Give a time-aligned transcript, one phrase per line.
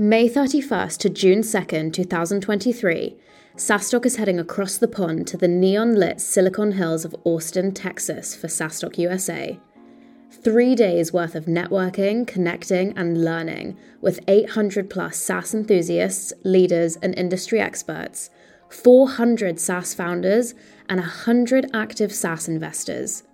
[0.00, 3.18] May 31st to June 2nd, 2023,
[3.54, 8.34] SaaStock is heading across the pond to the neon lit Silicon Hills of Austin, Texas
[8.34, 9.60] for SaaStock USA.
[10.30, 17.14] Three days worth of networking, connecting, and learning with 800 plus SaaS enthusiasts, leaders, and
[17.18, 18.30] industry experts,
[18.70, 20.54] 400 SaaS founders,
[20.88, 23.24] and 100 active SaaS investors.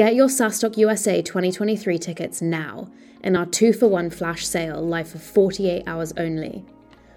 [0.00, 2.88] Get your SaaStock USA 2023 tickets now
[3.22, 6.64] in our 2 for 1 flash sale live for 48 hours only.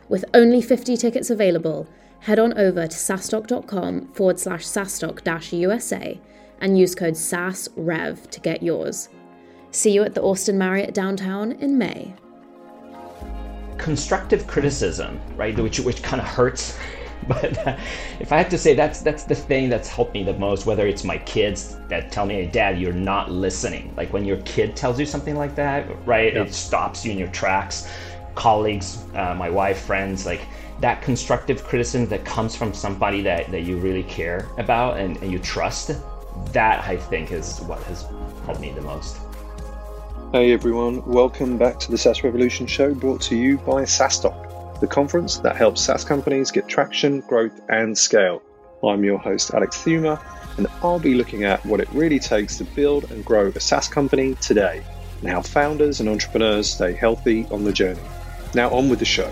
[0.10, 1.88] With only 50 tickets available,
[2.20, 6.20] head on over to saastock.com forward slash saastock dash USA
[6.60, 9.08] and use code SAASREV to get yours.
[9.72, 12.14] See you at the Austin Marriott downtown in May.
[13.78, 16.78] Constructive criticism, right, which, which kind of hurts
[17.28, 17.78] but uh,
[18.20, 20.66] if I had to say, that's that's the thing that's helped me the most.
[20.66, 24.76] Whether it's my kids that tell me, "Dad, you're not listening," like when your kid
[24.76, 26.36] tells you something like that, right?
[26.36, 27.90] It stops you in your tracks.
[28.36, 30.42] Colleagues, uh, my wife, friends, like
[30.80, 35.32] that constructive criticism that comes from somebody that, that you really care about and, and
[35.32, 35.92] you trust.
[36.52, 38.08] That I think is what has
[38.46, 39.20] helped me the most.
[40.32, 44.53] Hey everyone, welcome back to the SaaS Revolution show brought to you by SaaStock
[44.84, 48.44] the conference that helps SaaS companies get traction, growth, and scale.
[48.84, 50.22] I'm your host, Alex Theuma,
[50.58, 53.88] and I'll be looking at what it really takes to build and grow a SaaS
[53.88, 54.84] company today,
[55.22, 58.02] and how founders and entrepreneurs stay healthy on the journey.
[58.54, 59.32] Now, on with the show.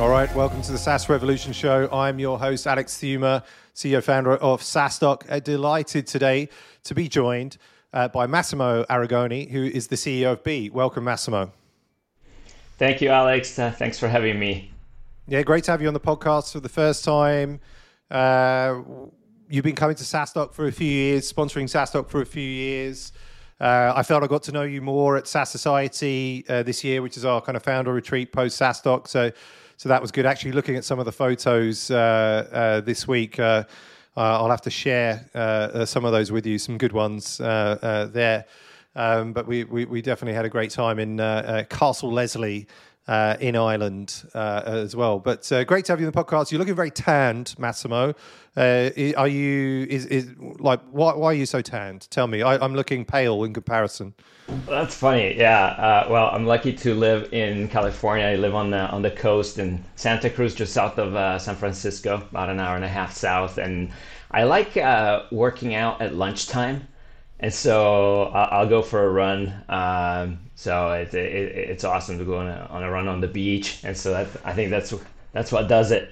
[0.00, 1.90] All right, welcome to the SaaS Revolution Show.
[1.92, 3.44] I'm your host, Alex Theuma,
[3.74, 5.30] CEO founder of SaaStock.
[5.30, 6.48] Uh, delighted today
[6.84, 7.58] to be joined
[7.92, 10.70] uh, by Massimo Arrigoni, who is the CEO of BEE.
[10.70, 11.52] Welcome, Massimo.
[12.78, 13.58] Thank you, Alex.
[13.58, 14.70] Uh, thanks for having me.
[15.28, 17.60] Yeah, great to have you on the podcast for the first time.
[18.10, 18.80] Uh,
[19.48, 23.12] you've been coming to SaaStock for a few years, sponsoring SaaStock for a few years.
[23.60, 27.00] Uh, I felt I got to know you more at SaaS Society uh, this year,
[27.02, 29.06] which is our kind of founder retreat post SaaStock.
[29.06, 29.30] So,
[29.76, 30.26] so that was good.
[30.26, 33.64] Actually, looking at some of the photos uh, uh this week, uh,
[34.20, 38.44] I'll have to share uh, uh, some of those with you, some good ones there.
[38.94, 41.16] Um, but we, we, we, definitely had a great time in
[41.70, 42.66] Castle Leslie.
[43.12, 45.18] Uh, in Ireland uh, as well.
[45.18, 46.50] But uh, great to have you in the podcast.
[46.50, 48.14] You're looking very tanned, Massimo.
[48.56, 49.86] are you?
[49.90, 52.08] Is, is like why, why are you so tanned?
[52.10, 52.40] Tell me.
[52.40, 54.14] I, am looking pale in comparison.
[54.66, 55.36] That's funny.
[55.36, 56.08] Yeah.
[56.08, 58.24] well, I'm lucky to live in California.
[58.24, 62.14] I live on the on the coast in Santa Cruz, just south of San Francisco,
[62.14, 63.90] about an hour and a half south, and
[64.30, 64.74] I like
[65.30, 66.88] working out at lunchtime
[67.42, 69.52] and so I'll go for a run.
[69.68, 73.26] Um, so it, it, it's awesome to go on a, on a run on the
[73.26, 74.94] beach, and so that, I think that's
[75.32, 76.10] that's what does it.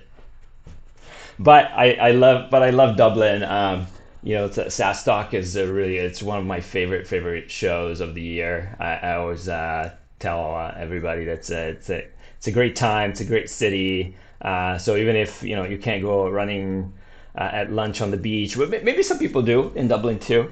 [1.39, 3.45] But I, I love but I love Dublin.
[3.45, 3.87] Um,
[4.23, 8.77] you know, SaaStock is really it's one of my favorite favorite shows of the year.
[8.81, 13.11] I, I always uh, tell uh, everybody that's a, it's a it's a great time.
[13.11, 14.17] It's a great city.
[14.43, 16.93] Uh, so even if you know you can't go running
[17.39, 20.51] uh, at lunch on the beach, maybe some people do in Dublin too.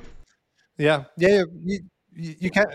[0.78, 1.80] Yeah, yeah, you,
[2.14, 2.66] you, you can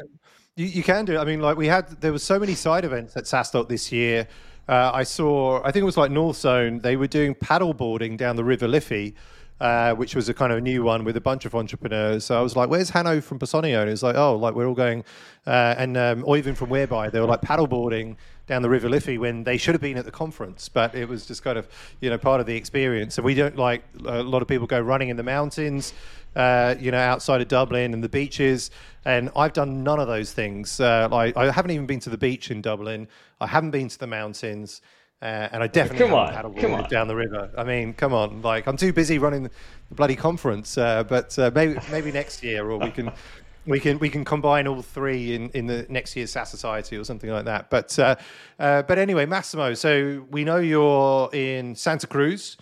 [0.56, 1.18] you, you can do it.
[1.18, 4.28] I mean, like we had there was so many side events at SaaStock this year.
[4.68, 6.82] Uh, I saw, I think it was like Northzone.
[6.82, 9.14] They were doing paddle boarding down the River Liffey,
[9.60, 12.26] uh, which was a kind of new one with a bunch of entrepreneurs.
[12.26, 14.74] So I was like, "Where's Hanno from Personio?" And it's like, "Oh, like we're all
[14.76, 15.04] going,"
[15.48, 18.90] uh, and um, or even from whereby they were like paddle boarding down the River
[18.90, 21.68] Liffey when they should have been at the conference, but it was just kind of
[22.02, 23.18] you know part of the experience.
[23.18, 25.94] And we don't like a lot of people go running in the mountains
[26.36, 28.72] uh, you know, outside of Dublin and the beaches.
[29.06, 30.80] And I've done none of those things.
[30.80, 33.08] Uh, like I haven't even been to the beach in Dublin.
[33.42, 34.82] I haven't been to the mountains.
[35.22, 36.90] Uh, and I definitely come on, haven't come on.
[36.90, 37.50] down the river.
[37.58, 38.42] I mean, come on!
[38.42, 39.52] Like I'm too busy running the
[39.96, 40.78] bloody conference.
[40.78, 43.10] Uh, but uh, maybe maybe next year, or we can
[43.66, 47.06] we can we can combine all three in, in the next year's SaaS Society or
[47.06, 47.70] something like that.
[47.70, 48.16] But uh,
[48.60, 49.74] uh, but anyway, Massimo.
[49.76, 52.58] So we know you're in Santa Cruz,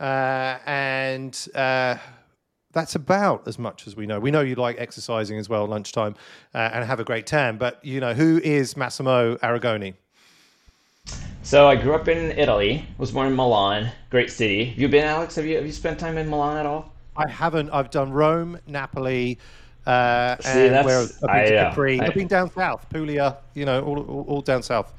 [0.00, 1.34] uh, and
[2.76, 4.20] that's about as much as we know.
[4.20, 6.14] We know you like exercising as well lunchtime
[6.54, 7.56] uh, and have a great tan.
[7.56, 9.94] But you know, who is Massimo Arrigoni?
[11.42, 12.84] So I grew up in Italy.
[12.98, 14.66] Was born in Milan, great city.
[14.66, 15.36] Have you been, Alex?
[15.36, 16.92] Have you have you spent time in Milan at all?
[17.16, 17.70] I haven't.
[17.70, 19.38] I've done Rome, Napoli,
[19.86, 22.00] uh, See, and where I've been I, to uh, Capri.
[22.00, 23.38] I, have been down south, Puglia.
[23.54, 24.92] You know, all, all, all down south.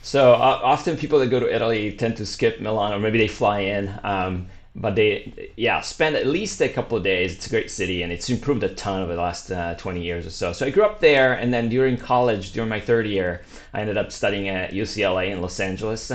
[0.00, 3.28] So uh, often people that go to Italy tend to skip Milan, or maybe they
[3.28, 3.92] fly in.
[4.04, 7.34] Um, but they yeah spend at least a couple of days.
[7.34, 10.26] It's a great city and it's improved a ton over the last uh, 20 years
[10.26, 10.52] or so.
[10.52, 13.42] So i grew up there and then during college during my third year
[13.74, 16.12] i ended up studying at ucla in los angeles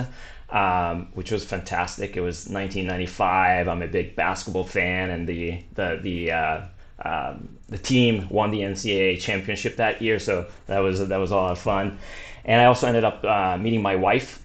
[0.50, 2.16] um, which was fantastic.
[2.16, 6.62] It was 1995 i'm a big basketball fan and the the the uh,
[7.04, 11.36] um, the team won the NCAA championship that year, so that was that was a
[11.36, 11.98] lot of fun.
[12.46, 14.42] And I also ended up uh, meeting my wife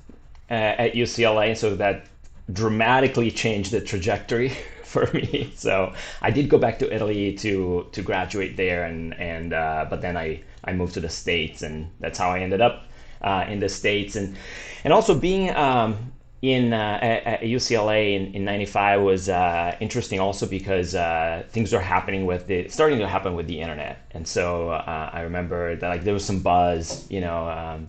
[0.51, 2.07] uh, at UCLA, so that
[2.53, 4.51] dramatically changed the trajectory
[4.83, 5.53] for me.
[5.55, 5.93] So
[6.23, 10.17] I did go back to Italy to to graduate there, and and uh, but then
[10.17, 12.85] I I moved to the states, and that's how I ended up
[13.23, 14.37] uh, in the states, and
[14.85, 16.13] and also being um,
[16.43, 21.81] in uh, at, UCLA in, in 95 was uh, interesting also because uh, things are
[21.81, 25.89] happening with the starting to happen with the internet and so uh, I remember that
[25.89, 27.89] like there was some buzz you know um,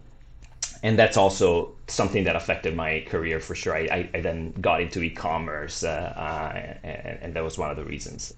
[0.83, 4.81] and that's also something that affected my career for sure I, I, I then got
[4.81, 8.33] into e-commerce uh, uh, and, and, that was one of the reasons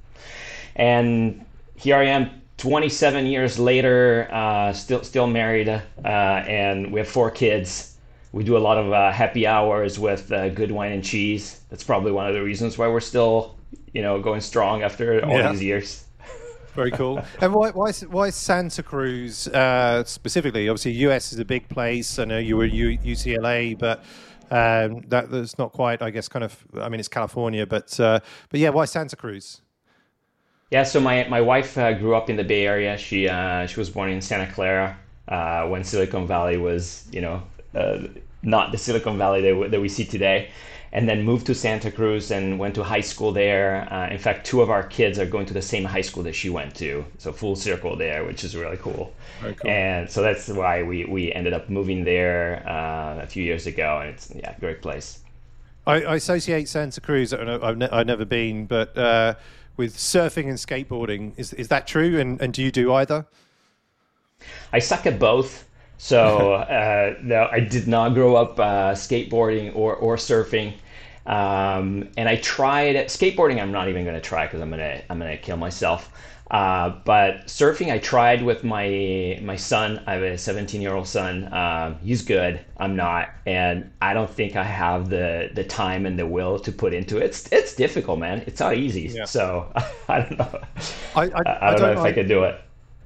[0.75, 1.45] and
[1.75, 4.27] here I am 27 years later
[4.73, 7.91] still still married and we have four kids
[8.31, 11.61] we do a lot of uh, happy hours with uh, good wine and cheese.
[11.69, 13.55] That's probably one of the reasons why we're still,
[13.93, 15.51] you know, going strong after all yeah.
[15.51, 16.05] these years.
[16.75, 17.23] Very cool.
[17.41, 20.69] and why, why, why Santa Cruz uh, specifically?
[20.69, 22.19] Obviously, US is a big place.
[22.19, 24.03] I know you were U- UCLA, but
[24.51, 26.65] um, that, that's not quite, I guess, kind of.
[26.79, 28.19] I mean, it's California, but uh,
[28.49, 29.61] but yeah, why Santa Cruz?
[30.71, 32.97] Yeah, so my my wife uh, grew up in the Bay Area.
[32.97, 34.97] She uh, she was born in Santa Clara
[35.27, 37.41] uh, when Silicon Valley was, you know,
[37.75, 37.99] uh,
[38.43, 40.49] not the Silicon Valley that, that we see today
[40.93, 43.87] and then moved to Santa Cruz and went to high school there.
[43.91, 46.35] Uh, in fact, two of our kids are going to the same high school that
[46.35, 49.13] she went to, so full circle there, which is really cool.
[49.41, 49.71] cool.
[49.71, 53.99] And so that's why we, we ended up moving there uh, a few years ago,
[54.01, 55.19] and it's yeah, great place.
[55.87, 57.33] I, I associate Santa Cruz.
[57.33, 59.35] I've, ne- I've never been, but uh,
[59.77, 62.19] with surfing and skateboarding, is is that true?
[62.19, 63.25] And and do you do either?
[64.73, 65.65] I suck at both.
[66.01, 70.73] So uh, no, I did not grow up uh, skateboarding or or surfing.
[71.27, 73.61] Um, and I tried skateboarding.
[73.61, 76.11] I'm not even going to try because I'm gonna I'm gonna kill myself.
[76.49, 80.03] Uh, but surfing, I tried with my my son.
[80.07, 81.45] I have a 17 year old son.
[81.45, 82.65] Uh, he's good.
[82.77, 86.71] I'm not, and I don't think I have the the time and the will to
[86.71, 87.25] put into it.
[87.25, 88.43] It's it's difficult, man.
[88.47, 89.13] It's not easy.
[89.13, 89.25] Yeah.
[89.25, 89.71] So
[90.09, 90.61] I don't know.
[91.15, 92.59] I, I, I don't, I don't know if I could do it.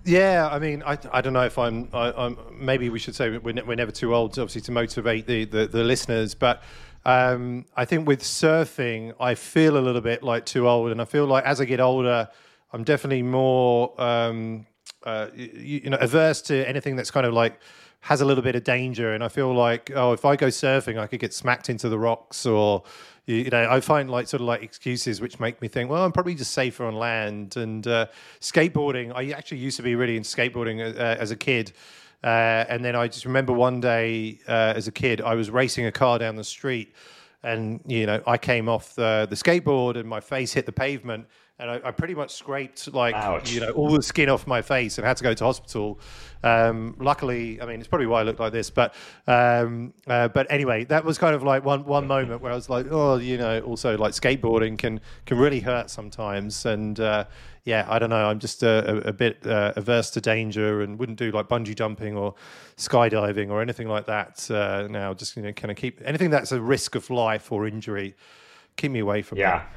[0.06, 3.38] Yeah, I mean, I, I don't know if I'm, I, am maybe we should say
[3.40, 6.36] we're, ne- we're never too old, obviously, to motivate the, the, the listeners.
[6.36, 6.62] But
[7.06, 10.92] um, I think with surfing, I feel a little bit like too old.
[10.92, 12.30] And I feel like as I get older,
[12.72, 14.68] I'm definitely more, um,
[15.04, 17.60] uh, you, you know, averse to anything that's kind of like
[18.02, 19.16] has a little bit of danger.
[19.16, 21.98] And I feel like, oh, if I go surfing, I could get smacked into the
[21.98, 22.84] rocks or,
[23.26, 26.12] you, know, I find like sort of like excuses which make me think, well, I'm
[26.12, 27.58] probably just safer on land.
[27.58, 28.08] And uh,
[28.40, 31.72] skateboarding, I actually used to be really into skateboarding uh, as a kid.
[32.24, 35.86] Uh, and then I just remember one day uh, as a kid, I was racing
[35.86, 36.94] a car down the street,
[37.44, 41.28] and you know, I came off the, the skateboard and my face hit the pavement
[41.58, 43.52] and I, I, pretty much scraped like Ouch.
[43.52, 46.00] you know all the skin off my face and had to go to hospital.
[46.44, 48.94] Um, luckily, I mean it's probably why I look like this, but
[49.26, 52.70] um, uh, but anyway, that was kind of like one one moment where I was
[52.70, 57.26] like, oh, you know, also like skateboarding can can really hurt sometimes, and uh,
[57.64, 61.00] yeah, I don't know, I'm just a, a, a bit uh, averse to danger and
[61.00, 62.36] wouldn't do like bungee jumping or
[62.78, 65.14] skydiving or anything like that uh, now.
[65.14, 68.14] Just you know, kind of keep anything that's a risk of life or injury
[68.78, 69.60] keep me away from yeah.
[69.60, 69.68] that.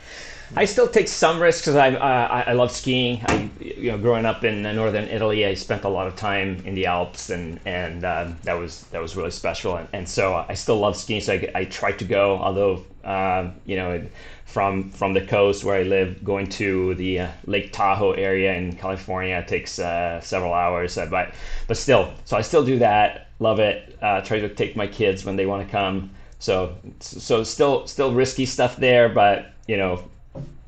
[0.56, 3.23] I still take some risks because I, uh, I love skiing.
[3.27, 6.75] I, you know, growing up in northern Italy, I spent a lot of time in
[6.75, 9.76] the Alps, and and um, that was that was really special.
[9.76, 11.21] And, and so I still love skiing.
[11.21, 14.07] So I, I try to go, although um, you know,
[14.47, 18.75] from from the coast where I live, going to the uh, Lake Tahoe area in
[18.75, 20.97] California takes uh, several hours.
[20.97, 21.35] Uh, but
[21.67, 23.28] but still, so I still do that.
[23.38, 23.99] Love it.
[24.00, 26.11] Uh, try to take my kids when they want to come.
[26.38, 30.09] So so still still risky stuff there, but you know,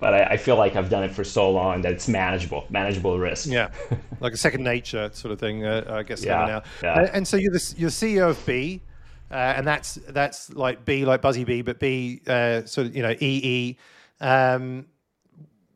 [0.01, 3.19] but I, I, feel like I've done it for so long that it's manageable, manageable
[3.19, 3.47] risk.
[3.47, 3.71] Yeah,
[4.21, 5.65] like a second nature sort of thing.
[5.65, 6.63] Uh, I guess yeah, now.
[6.83, 6.99] Yeah.
[6.99, 8.83] And, and, so you're the you're CEO of B.
[9.31, 13.03] uh, and that's that's like B like Buzzy B, but B uh, sort of you
[13.03, 13.77] know EE.
[14.21, 14.87] Um,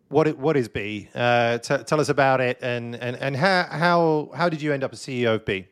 [0.08, 1.08] what it, what is B?
[1.14, 4.82] Uh, t- tell us about it, and and and how how how did you end
[4.84, 5.66] up as CEO of B?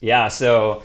[0.00, 0.82] Yeah, so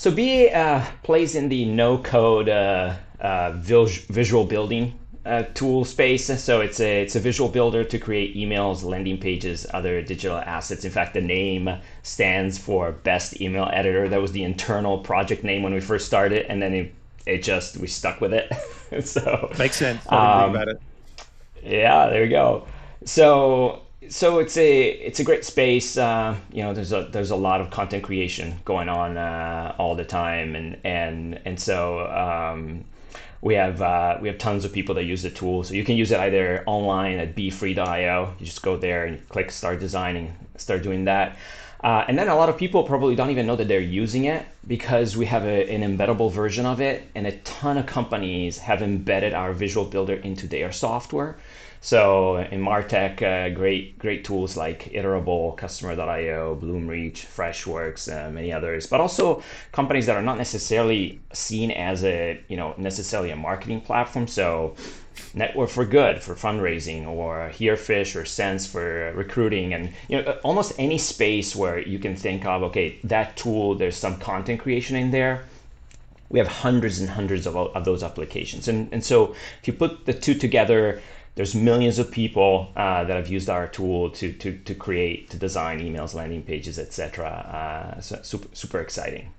[0.00, 6.24] so Bee uh, plays in the no code uh, uh, visual building uh, tool space.
[6.42, 10.86] So it's a it's a visual builder to create emails, landing pages, other digital assets.
[10.86, 11.68] In fact, the name
[12.02, 14.08] stands for best email editor.
[14.08, 16.94] That was the internal project name when we first started, and then it,
[17.26, 18.50] it just we stuck with it.
[19.06, 20.02] so makes sense.
[20.08, 20.80] Um, about it.
[21.62, 22.66] Yeah, there you go.
[23.04, 25.96] So so it's a it's a great space.
[25.96, 29.94] Uh, you know, there's a there's a lot of content creation going on uh, all
[29.94, 32.84] the time, and and and so um,
[33.42, 35.64] we have uh, we have tons of people that use the tool.
[35.64, 38.34] So you can use it either online at befree.io.
[38.38, 41.36] You just go there and click start designing, start doing that.
[41.82, 44.44] Uh, and then a lot of people probably don't even know that they're using it
[44.66, 48.82] because we have a, an embeddable version of it, and a ton of companies have
[48.82, 51.38] embedded our Visual Builder into their software.
[51.82, 58.86] So in Martech, uh, great great tools like Iterable, Customer.io, Bloomreach, Freshworks, uh, many others,
[58.86, 63.80] but also companies that are not necessarily seen as a you know necessarily a marketing
[63.80, 64.26] platform.
[64.26, 64.74] So
[65.32, 70.74] Network for Good for fundraising, or Herefish or Sense for recruiting, and you know almost
[70.78, 73.74] any space where you can think of okay that tool.
[73.74, 75.44] There's some content creation in there
[76.30, 78.68] we have hundreds and hundreds of, of those applications.
[78.68, 81.02] And, and so if you put the two together,
[81.34, 85.36] there's millions of people uh, that have used our tool to, to, to create, to
[85.36, 87.26] design emails, landing pages, etc.
[87.28, 89.32] Uh, so super, super exciting.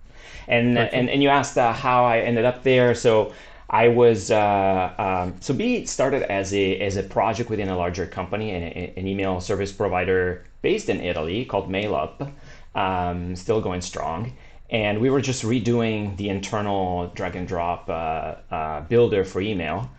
[0.48, 2.96] And, and, and you asked uh, how I ended up there.
[2.96, 3.34] So
[3.70, 8.06] I was, uh, um, so Bee started as a, as a project within a larger
[8.06, 8.64] company, an,
[8.98, 12.32] an email service provider based in Italy called MailUp,
[12.76, 14.34] um, still going strong
[14.72, 19.90] and we were just redoing the internal drag and drop uh, uh, builder for email.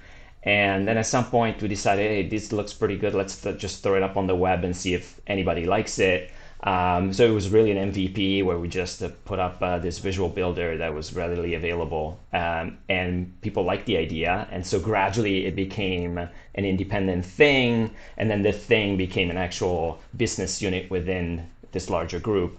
[0.45, 3.15] And then at some point we decided, hey, this looks pretty good.
[3.15, 6.31] Let's th- just throw it up on the web and see if anybody likes it.
[6.65, 9.99] Um, so it was really an MVP where we just uh, put up uh, this
[9.99, 14.47] visual builder that was readily available, um, and people liked the idea.
[14.51, 20.01] And so gradually it became an independent thing, and then the thing became an actual
[20.17, 22.59] business unit within this larger group.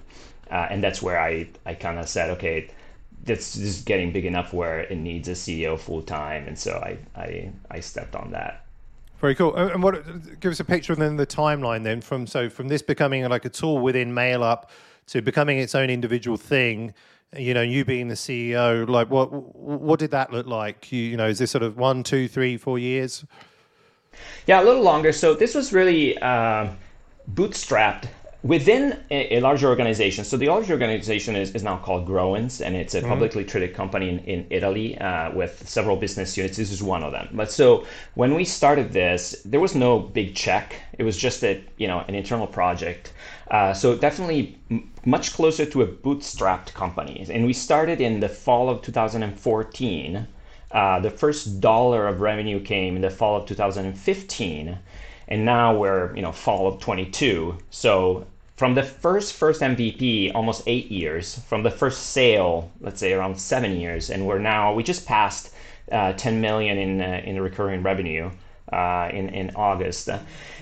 [0.52, 2.70] Uh, and that's where I, I kind of said, okay,
[3.24, 6.98] this just getting big enough where it needs a CEO full time, and so I,
[7.15, 8.65] I I stepped on that.
[9.20, 9.56] Very cool.
[9.56, 12.82] And what give us a picture of then the timeline then from so from this
[12.82, 14.65] becoming like a tool within MailUp
[15.08, 16.94] to becoming its own individual thing.
[17.38, 20.92] You know, you being the CEO, like what what did that look like?
[20.92, 23.25] You, you know, is this sort of one, two, three, four years?
[24.46, 25.12] Yeah, a little longer.
[25.12, 26.70] So this was really uh,
[27.32, 28.08] bootstrapped
[28.44, 32.76] within a, a, larger organization, so the larger organization is, is now called Growens, and
[32.76, 33.10] it's a mm-hmm.
[33.10, 36.58] publicly traded company in, in Italy uh, with several business units.
[36.58, 37.30] This is one of them.
[37.32, 37.86] But so
[38.16, 40.76] when we started this, there was no big check.
[40.98, 43.14] It was just a you know an internal project.
[43.50, 47.26] Uh, so definitely m- much closer to a bootstrapped company.
[47.30, 50.28] And we started in the fall of 2014.
[50.72, 54.80] Uh, the first dollar of revenue came in the fall of 2015
[55.28, 58.26] and now we're you know fall of 22 so
[58.63, 61.38] from the first first MVP, almost eight years.
[61.50, 65.53] From the first sale, let's say around seven years, and we're now we just passed
[65.91, 68.32] uh, 10 million in uh, in recurring revenue
[68.72, 70.08] uh, in in August,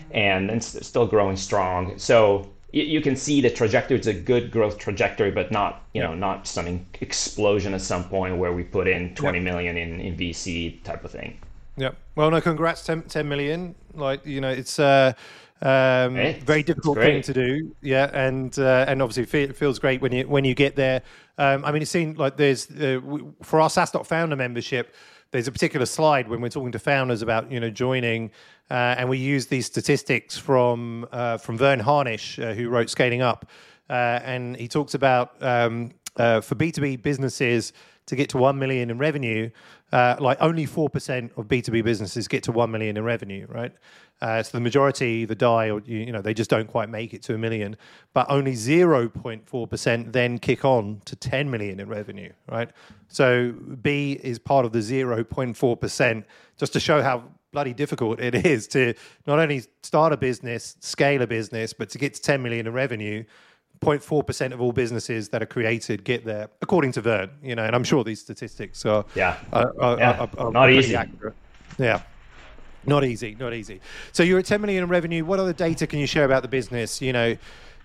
[0.10, 1.96] and it's still growing strong.
[2.00, 3.98] So you, you can see the trajectory.
[3.98, 8.36] It's a good growth trajectory, but not you know not some explosion at some point
[8.36, 9.44] where we put in 20 yep.
[9.44, 11.38] million in in VC type of thing.
[11.78, 11.92] Yeah.
[12.16, 13.76] Well, no, congrats, 10, 10 million.
[13.94, 14.80] Like you know, it's.
[14.80, 15.14] Uh,
[15.64, 20.02] um, hey, very difficult thing to do, yeah, and uh, and obviously it feels great
[20.02, 21.04] when you when you get there.
[21.38, 23.00] Um, I mean, it seems like there's uh,
[23.44, 24.96] for our SaaStock founder membership,
[25.30, 28.32] there's a particular slide when we're talking to founders about you know joining,
[28.72, 33.22] uh, and we use these statistics from uh, from Verne Harnish, uh, who wrote Scaling
[33.22, 33.46] Up,
[33.88, 37.72] uh, and he talks about um, for B two B businesses
[38.08, 39.50] to get to 1 million in revenue,
[39.92, 43.72] uh, like only 4% of B2B businesses get to 1 million in revenue, right?
[44.22, 47.24] Uh, so the majority either die or, you know, they just don't quite make it
[47.24, 47.76] to a million,
[48.14, 52.70] but only 0.4% then kick on to 10 million in revenue, right?
[53.08, 56.24] So BEE is part of the 0.4%
[56.58, 58.94] just to show how bloody difficult it is to
[59.26, 62.74] not only start a business, scale a business, but to get to 10 million in
[62.74, 63.24] revenue
[63.82, 67.76] 0.4% of all businesses that are created get there, according to Verne, You know, and
[67.76, 70.28] I'm sure these statistics are yeah, are, are, yeah.
[70.38, 70.96] are, not easy.
[70.96, 71.34] Accurate.
[71.80, 72.02] Yeah.
[72.86, 73.80] Not easy, not easy.
[74.12, 75.26] So you're at 10 million in revenue.
[75.26, 77.02] What other data can you share about the business?
[77.02, 77.38] You know,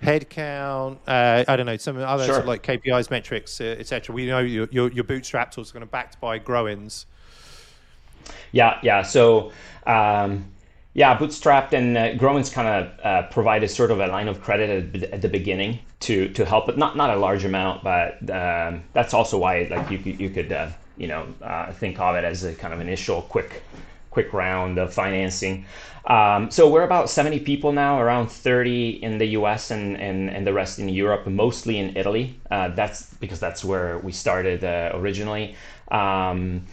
[0.03, 2.35] headcount, uh, I don't know, some other sure.
[2.35, 4.15] sort of like KPIs, metrics, uh, etc.
[4.15, 7.07] We know you're, you're, you're bootstrapped or kind of backed by Growens.
[8.53, 9.03] Yeah, yeah.
[9.03, 9.53] So
[9.87, 10.47] um,
[10.97, 14.95] yeah, Bootstrapped and uh, Growens kind of uh, provided sort of a line of credit
[14.95, 17.83] at, at, the beginning to to help, but not not a large amount.
[17.83, 22.17] But um, that's also why like you you could uh, you know uh, think of
[22.17, 23.62] it as a kind of initial quick
[24.11, 25.67] quick round of financing.
[26.07, 29.71] Um, so we're about 70 people now, around 30 in the U.S.
[29.71, 32.38] and and, and the rest in Europe, mostly in Italy.
[32.50, 35.57] Uh, that's because that's where we started uh, originally.
[35.91, 36.67] Um,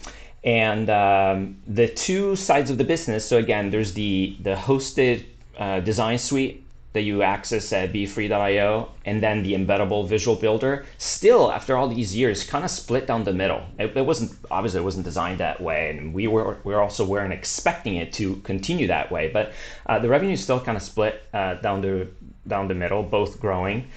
[0.44, 3.26] and um, the two sides of the business.
[3.26, 5.24] So again, there's the the hosted
[5.58, 6.63] uh, design suite
[6.94, 12.16] that you access at befree.io and then the embeddable visual builder still after all these
[12.16, 13.62] years kind of split down the middle.
[13.78, 17.32] It, it, wasn't obviously it wasn't designed that way and we were we also weren't
[17.32, 19.52] expecting it to continue that way but
[19.86, 22.08] uh, the revenue still kind of split uh, down the
[22.46, 23.88] down the middle both growing.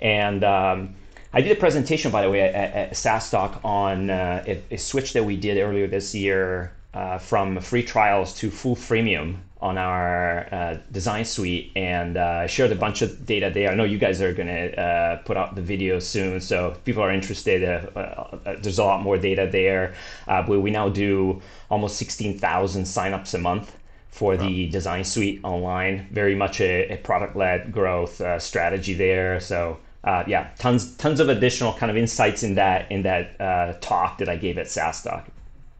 [0.00, 0.94] And um,
[1.32, 5.12] I did a presentation, by the way, at, at Talk on uh, a, a, switch
[5.14, 10.46] that we did earlier this year uh, from free trials to full freemium on our
[10.52, 13.70] uh, design suite and uh, shared a bunch of data there.
[13.70, 16.84] I know you guys are going to uh, put out the video soon, so if
[16.84, 19.94] people are interested, uh, uh, there's a lot more data there.
[20.26, 21.40] but we now do
[21.70, 23.74] almost 16,000 signups a month
[24.10, 26.08] for the design suite online.
[26.12, 29.40] Very much a, a product-led growth strategy there.
[29.40, 33.72] So uh, yeah, tons tons of additional kind of insights in that in that uh,
[33.80, 35.24] talk that I gave at SaaStock.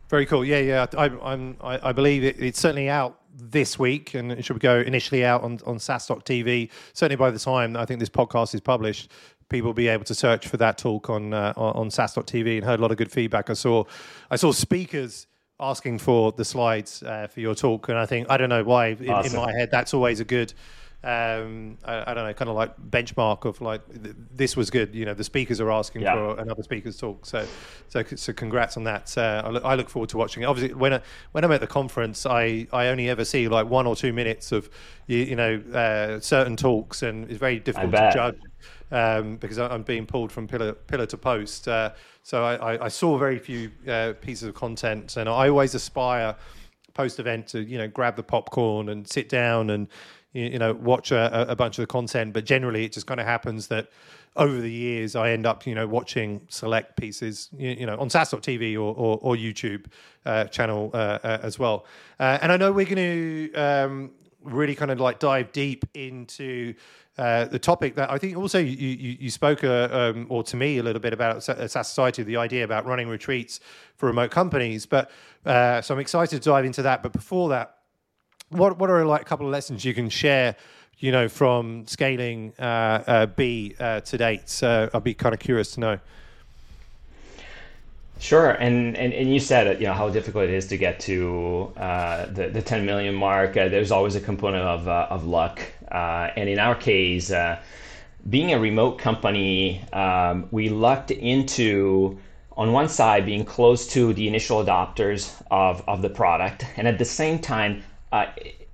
[0.09, 0.45] Very cool.
[0.45, 0.87] Yeah, yeah.
[0.97, 4.81] I, I'm I, I believe it, it's certainly out this week, and it should go
[4.81, 6.71] initially out on on SaaStock TV.
[6.93, 9.11] Certainly by the time I think this podcast is published,
[9.49, 12.64] people will be able to search for that talk on uh, on SaaStock TV and
[12.64, 13.50] heard a lot of good feedback.
[13.50, 13.85] I saw
[14.31, 15.26] I saw speakers
[15.61, 18.88] asking for the slides uh, for your talk, and I think I don't know why
[18.88, 19.35] in, awesome.
[19.35, 20.53] in my head that's always a good
[21.04, 24.94] um, I, I, don't know, kind of like benchmark of like th- this was good.
[24.94, 26.14] You know, the speakers are asking yeah.
[26.14, 27.26] for another speaker's talk.
[27.26, 27.46] So,
[27.88, 29.16] so, so congrats on that.
[29.16, 30.46] Uh, I, look, I, look, forward to watching it.
[30.46, 33.87] Obviously, when I, when I'm at the conference, I, I only ever see like one
[33.87, 34.70] or two minutes of
[35.06, 38.38] you, you know uh, certain talks, and it's very difficult to judge.
[38.90, 41.90] Um, because I'm being pulled from pillar pillar to post, uh,
[42.23, 46.37] so I, I, saw very few uh, pieces of content, and I always aspire
[46.94, 49.88] post event to you know grab the popcorn and sit down and
[50.35, 53.26] you know watch a, a bunch of the content but generally it just kind of
[53.26, 53.88] happens that
[54.37, 58.75] over the years I end up you know watching select pieces you, know on SaaS.tv
[58.75, 59.87] or, or, or YouTube
[60.26, 61.87] uh, channel uh, uh, as well
[62.21, 64.11] uh, and I know we're going to um,
[64.43, 66.75] really kind of like dive deep into
[67.17, 70.57] uh, the topic that I think also you, you, you spoke uh, um, or to
[70.57, 73.61] me a little bit about SaaS Society, the idea about running retreats
[73.95, 74.85] for remote companies.
[74.85, 75.12] But
[75.47, 77.05] uh, so I'm excited to dive into that.
[77.05, 77.79] But before that,
[78.54, 80.56] what what are like a couple of lessons you can share?
[80.99, 84.49] You know, from scaling uh, uh, BEE uh, to date.
[84.49, 85.99] So I'd be kind of curious to know.
[88.21, 91.73] Sure, and, and and you said you know how difficult it is to get to
[91.76, 93.56] uh, the the 10 million mark.
[93.56, 97.60] Uh, there's always a component of uh, of luck, uh, and in our case, uh,
[98.30, 102.17] being a remote company, um, we lucked into
[102.56, 106.99] on one side being close to the initial adopters of of the product, and at
[106.99, 107.82] the same time
[108.15, 108.27] uh,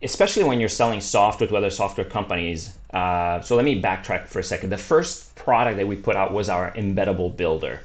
[0.03, 2.75] especially when you're selling software to other software companies.
[2.93, 4.69] Uh, so let me backtrack for a second.
[4.69, 7.81] The first product that we put out was our embeddable builder,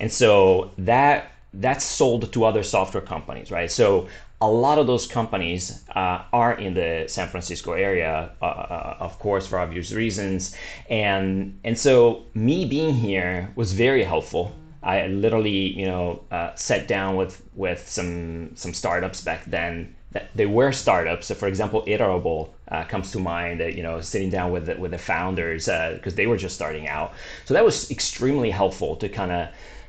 [0.00, 3.70] and so that that's sold to other software companies, right?
[3.70, 4.08] So
[4.40, 9.16] a lot of those companies uh, are in the San Francisco area, uh, uh of
[9.20, 10.56] course, for obvious reasons,
[10.90, 14.52] and and so me being here was very helpful.
[14.82, 19.94] I literally, you know, uh, sat down with with some some startups back then
[20.34, 21.26] they were startups.
[21.26, 23.60] So, for example, Iterable uh, comes to mind.
[23.60, 26.88] you know, sitting down with the, with the founders because uh, they were just starting
[26.88, 27.14] out.
[27.44, 29.48] So that was extremely helpful to kind of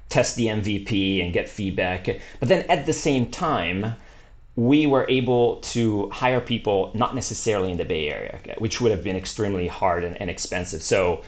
[0.09, 2.07] test the MVP and get feedback.
[2.39, 3.95] But then at the same time,
[4.55, 9.03] we were able to hire people not necessarily in the Bay Area, which would have
[9.03, 10.81] been extremely hard and, and expensive.
[10.81, 11.23] So,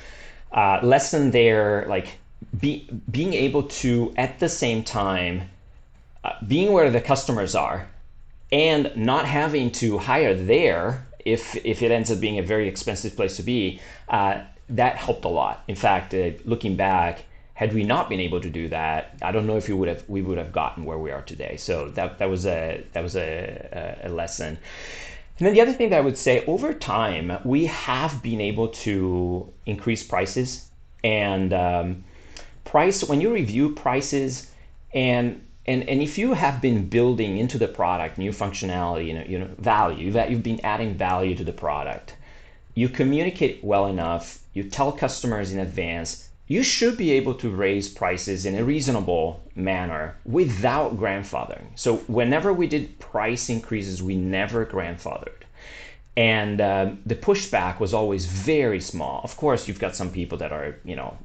[0.52, 2.18] uh, lesson there, like
[2.60, 5.44] be, being able to at the same time,
[6.24, 7.88] uh, being where the customers are
[8.52, 13.16] and not having to hire there if if it ends up being a very expensive
[13.16, 15.64] place to be, uh, that helped a lot.
[15.68, 19.46] In fact, uh, looking back, had we not been able to do that, I don't
[19.46, 21.58] know if we would have we would have gotten where we are today.
[21.58, 24.58] So that that was a that was a, a lesson.
[25.38, 28.68] And then the other thing that I would say, over time, we have been able
[28.70, 30.70] to increase prices
[31.02, 32.04] and um,
[32.66, 34.52] price when you review prices
[34.94, 39.26] and and and if you have been building into the product new functionality you know,
[39.28, 42.16] you know value that you've been adding value to the product
[42.76, 47.88] you communicate well enough you tell customers in advance you should be able to raise
[47.88, 51.68] prices in a reasonable manner without grandfathering.
[51.76, 55.44] So whenever we did price increases we never grandfathered.
[56.18, 59.22] And um, the pushback was always very small.
[59.24, 61.18] Of course you've got some people that are you know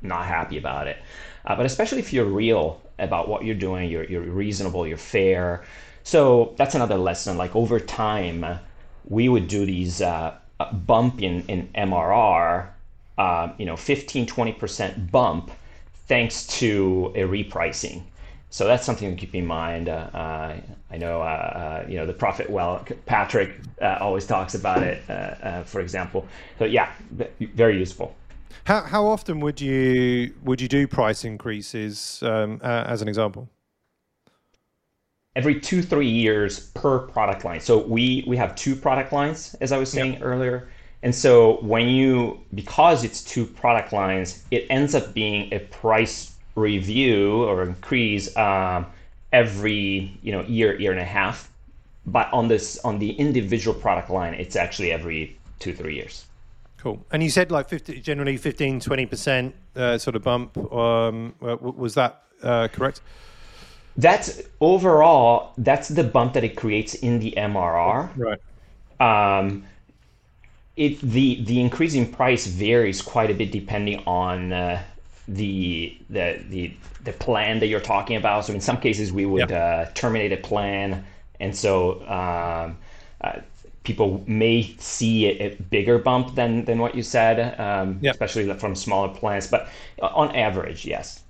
[0.00, 0.96] not happy about it.
[1.44, 5.64] Uh, but especially if you're real about what you're doing, you're, you're reasonable, you're fair.
[6.02, 7.36] So that's another lesson.
[7.36, 8.58] Like over time,
[9.08, 10.34] we would do these uh,
[10.72, 12.68] bump in, in MRR,
[13.18, 15.50] uh, you know, 15, 20% bump
[16.06, 18.02] thanks to a repricing.
[18.50, 19.88] so that's something to keep in mind.
[19.88, 20.60] Uh, uh,
[20.90, 25.02] I know, uh, uh you know, the ProfitWell, Patrick always talks about it,
[25.66, 26.26] for example.
[26.58, 26.92] So yeah,
[27.38, 28.14] very useful.
[28.64, 33.48] How how often would you would you do price increases um, as an example?
[35.36, 37.60] Every two three years per product line.
[37.60, 40.22] So we we have two product lines, as I was saying yep.
[40.22, 40.68] earlier.
[41.02, 46.32] And so when you because it's two product lines, it ends up being a price
[46.54, 48.86] review or increase um,
[49.32, 51.50] every you know year year and a half
[52.06, 56.26] but on this on the individual product line it's actually every two three years
[56.80, 57.04] cool.
[57.10, 62.22] And you said like 50 generally 15 20% uh, sort of bump um, was that
[62.42, 63.00] uh, correct?
[63.96, 68.40] That's overall that's the bump that it creates in the mrr right.
[69.00, 69.64] Um,
[70.76, 74.82] it the the increasing price varies quite a bit depending on uh,
[75.28, 76.72] the the the
[77.04, 78.44] the plan that you're talking about.
[78.46, 81.04] So in some cases, we would uh, terminate a plan,
[81.38, 82.78] and so um,
[83.20, 83.40] uh,
[83.82, 88.74] people may see a, a, bigger bump than than what you said, um, especially from
[88.74, 89.46] smaller plants.
[89.46, 89.68] But
[90.02, 91.22] on average, yes.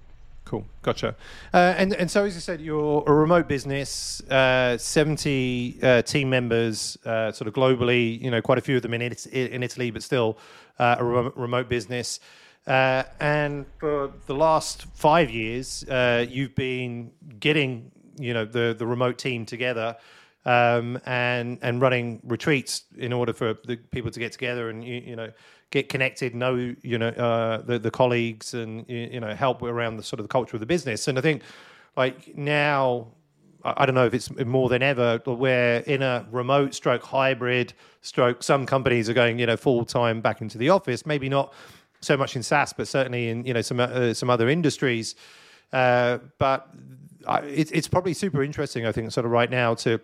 [0.45, 1.15] Cool, gotcha.
[1.55, 6.29] Uh, and and so as you said, you're a remote business, uh, seventy uh, team
[6.29, 8.21] members, uh, sort of globally.
[8.21, 10.39] You know, quite a few of them in in Italy, but still
[10.81, 12.19] uh, a remote business.
[12.67, 18.87] Uh, and for the last five years, uh, you've been getting you know the the
[18.87, 19.97] remote team together
[20.45, 24.97] um, and and running retreats in order for the people to get together and you,
[24.97, 25.31] you know
[25.71, 30.03] get connected, know you know uh, the the colleagues and you know help around the
[30.03, 31.09] sort of the culture of the business.
[31.09, 31.43] And I think
[31.97, 33.09] like now
[33.65, 38.43] I don't know if it's more than ever we're in a remote stroke hybrid stroke
[38.43, 41.53] some companies are going you know full time back into the office maybe not
[42.01, 45.15] so much in SaaS, but certainly in you know some uh, some other industries.
[45.73, 46.69] Uh, but
[47.27, 50.01] I, it, it's probably super interesting, I think, sort of right now to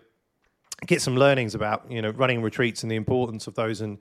[0.85, 3.97] get some learnings about you know running retreats and the importance of those and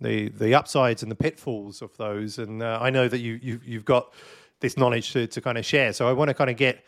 [0.00, 2.38] the the upsides and the pitfalls of those.
[2.38, 4.12] And uh, I know that you, you you've got
[4.60, 6.84] this knowledge to to kind of share, so I want to kind of get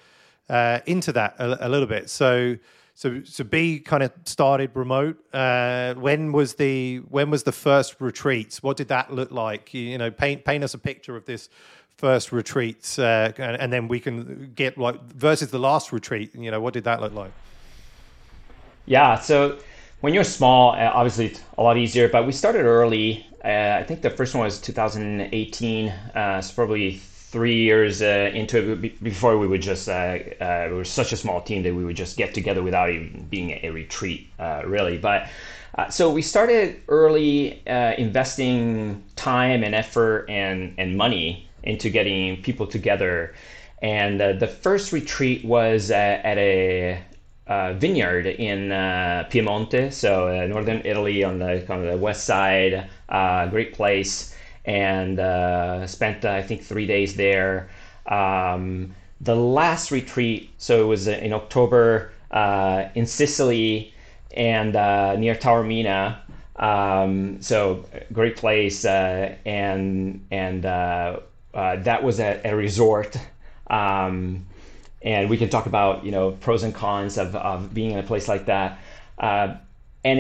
[0.49, 2.11] uh, into that a, a little bit.
[2.11, 2.57] So
[2.95, 5.17] so so BEE kind of started remote.
[5.33, 8.59] Uh, when was the when was the first retreat?
[8.63, 9.75] What did that look like?
[9.75, 11.49] You, know, paint paint us a picture of this
[11.97, 16.35] first retreat, uh, and, and, then we can get like versus the last retreat.
[16.35, 17.33] You know, what did that look like?
[18.87, 19.59] Yeah, so
[20.01, 22.09] when you're small, uh, obviously it's a lot easier.
[22.09, 23.27] But we started early.
[23.45, 25.89] Uh, I think the first one was 2018.
[25.89, 30.77] Uh, it's probably three years uh, into it before we would just uh, uh, we
[30.77, 33.71] were such a small team that we would just get together without even being a
[33.71, 34.31] retreat
[34.65, 35.29] really but
[35.91, 43.35] so we started early investing time and effort and, and money into getting people together
[43.83, 47.03] and the first retreat was at a
[47.47, 48.71] vineyard in
[49.31, 52.89] Piemonte so northern Italy on the kind of the west side
[53.51, 57.69] great place and uh, spent uh, I think three days there.
[58.07, 63.95] Um, the last retreat, so it was in October uh, in Sicily
[64.37, 66.19] and uh, near Taormina.
[66.57, 71.21] Um, so great place, uh, and and uh,
[71.53, 73.17] that was at a resort.
[73.69, 74.47] Um,
[75.05, 78.03] and we can talk about you know pros and cons of, of being in a
[78.03, 78.79] place like that.
[79.19, 79.61] and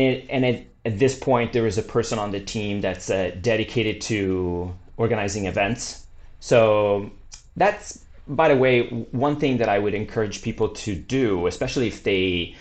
[0.01, 3.35] it and it at this point, there is a person on the team that's uh,
[3.41, 6.07] dedicated to organizing events.
[6.41, 7.11] So
[7.57, 12.03] that's, by the way, one thing that I would encourage people to do, especially if
[12.03, 12.55] they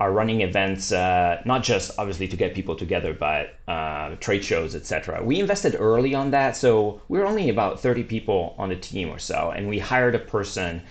[0.00, 4.74] are running events, uh, not just obviously to get people together, but uh, trade shows,
[4.74, 5.22] etc.
[5.22, 9.08] We invested early on that, so we are only about 30 people on the team
[9.10, 10.82] or so, and we hired a person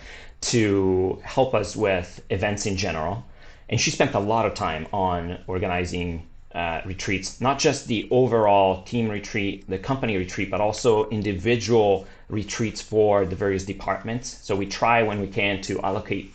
[0.42, 3.26] to help us with events in general.
[3.70, 8.84] And she spent a lot of time on organizing uh, retreats, not just the overall
[8.84, 14.40] team retreat, the company retreat, but also individual retreats for the various departments.
[14.42, 16.34] So we try when we can to allocate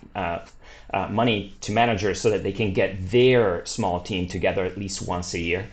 [0.92, 5.06] uh, money to managers so that they can get their small team together at least
[5.06, 5.66] once a year.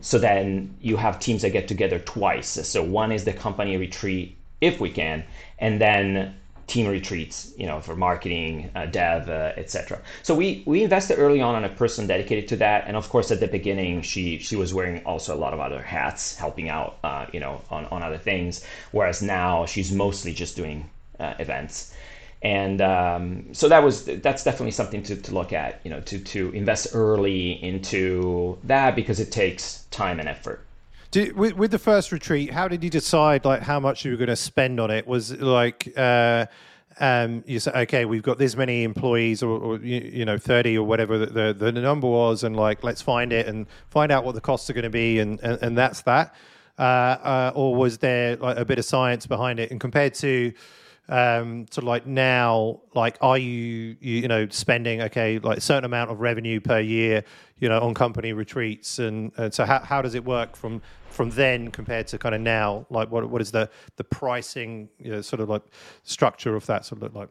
[0.00, 2.48] So then you have teams that get together twice.
[2.48, 5.24] So one is the company retreat, if we can,
[5.58, 6.34] and then
[6.66, 9.98] team retreats, you know, for marketing, uh, dev, uh, etc.
[10.22, 13.30] So we we invested early on on a person dedicated to that, and of course
[13.30, 16.98] at the beginning she she was wearing also a lot of other hats, helping out,
[17.04, 18.64] uh, you know, on on other things.
[18.92, 20.88] Whereas now she's mostly just doing
[21.20, 21.94] uh, events,
[22.44, 26.18] and um, so that was that's definitely something to, to look at, you know, to
[26.18, 30.64] to invest early into that because it takes time and effort.
[31.10, 34.16] Did, with, with, the first retreat, how did you decide like how much you were
[34.18, 35.06] going to spend on it?
[35.06, 36.46] Was it like uh,
[37.00, 40.76] um, you say, okay, we've got this many employees, or, or you, you, know, thirty
[40.76, 44.24] or whatever the, the, the number was, and like let's find it and find out
[44.24, 46.34] what the costs are going to be, and, and, and that's that.
[46.78, 49.70] Uh, uh, or was there like a bit of science behind it?
[49.70, 50.52] And compared to
[51.08, 55.84] um, of like now, like are you, you you know spending okay like a certain
[55.84, 57.24] amount of revenue per year,
[57.58, 61.30] you know, on company retreats, and, and so how how does it work from from
[61.30, 62.86] then compared to kind of now?
[62.88, 65.62] Like what what is the the pricing, you know, sort of like
[66.04, 67.28] structure of that sort of look like?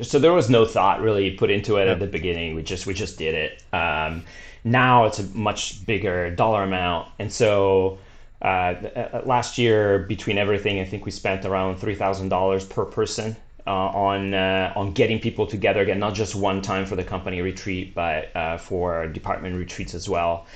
[0.00, 1.92] So there was no thought really put into it yeah.
[1.92, 2.56] at the beginning.
[2.56, 3.62] We just we just did it.
[3.72, 4.24] Um,
[4.64, 7.98] now it's a much bigger dollar amount, and so
[8.42, 12.84] uh, uh, last year, between everything, I think we spent around three thousand dollars per
[12.84, 17.04] person uh, on uh, on getting people together again, not just one time for the
[17.04, 20.46] company retreat, but uh, for department retreats as well.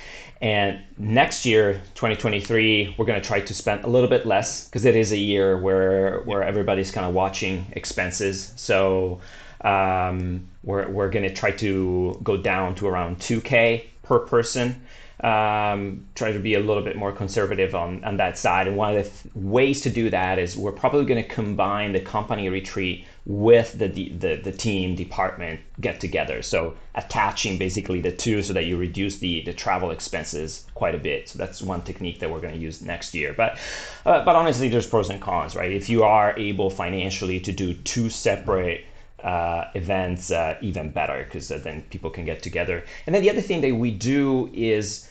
[0.41, 4.85] And next year, 2023, we're going to try to spend a little bit less because
[4.85, 8.53] it is a year where where everybody's kind of watching expenses.
[8.55, 9.19] So
[9.61, 14.81] um, we're we're going to try to go down to around 2k per person
[15.21, 18.67] um, try to be a little bit more conservative on, on that side.
[18.67, 21.91] And one of the th- ways to do that is we're probably going to combine
[21.91, 26.41] the company retreat with the, the, the team department get together.
[26.41, 30.97] So attaching basically the two so that you reduce the, the travel expenses quite a
[30.97, 31.29] bit.
[31.29, 33.33] So that's one technique that we're going to use next year.
[33.33, 33.59] But,
[34.05, 35.71] uh, but honestly, there's pros and cons, right?
[35.71, 38.85] If you are able financially to do two separate
[39.23, 42.83] uh, events uh, even better because then people can get together.
[43.05, 45.09] And then the other thing that we do is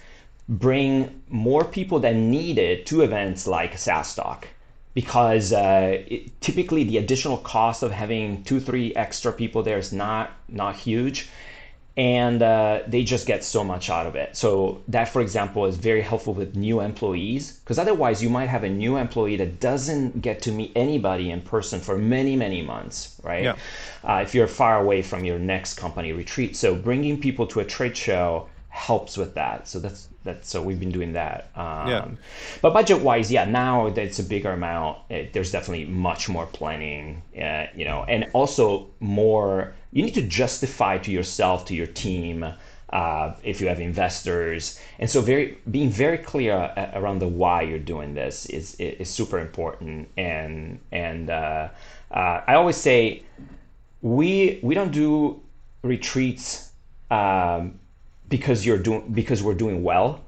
[0.49, 4.45] bring more people than needed to events like SaaStock
[4.95, 9.93] because uh, it, typically the additional cost of having two, three extra people there is
[9.93, 11.29] not not huge,
[11.99, 14.37] and uh, they just get so much out of it.
[14.37, 18.63] So that, for example, is very helpful with new employees because otherwise you might have
[18.63, 23.21] a new employee that doesn't get to meet anybody in person for many, many months,
[23.25, 23.43] right?
[23.43, 23.57] Yeah.
[24.05, 27.65] Uh, if you're far away from your next company retreat, so bringing people to a
[27.65, 29.67] trade show helps with that.
[29.67, 32.09] So that's that so we've been doing that um, yeah.
[32.63, 34.99] but budget wise yeah now it's a bigger amount.
[35.09, 40.23] It, there's definitely much more planning uh, you know and also more you need to
[40.23, 42.45] justify to yourself to your team
[42.91, 44.81] uh, if you have investors.
[44.99, 49.09] And so very being very clear uh, around the why you're doing this is is
[49.09, 50.09] super important.
[50.17, 51.69] And and uh,
[52.11, 53.23] uh, I always say
[54.03, 55.41] we we don't do
[55.83, 56.71] retreats
[57.11, 57.79] um,
[58.29, 60.25] because you're doing because we're doing well.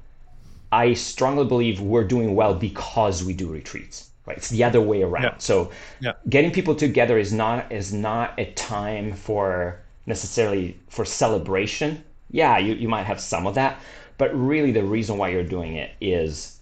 [0.71, 4.09] I strongly believe we're doing well because we do retreats.
[4.25, 4.37] Right?
[4.37, 5.23] It's the other way around.
[5.23, 5.37] Yeah.
[5.37, 6.13] So yeah.
[6.29, 12.03] getting people together is not is not a time for necessarily for celebration.
[12.29, 13.79] Yeah, you, you might have some of that,
[14.17, 16.59] but really the reason why you're doing it is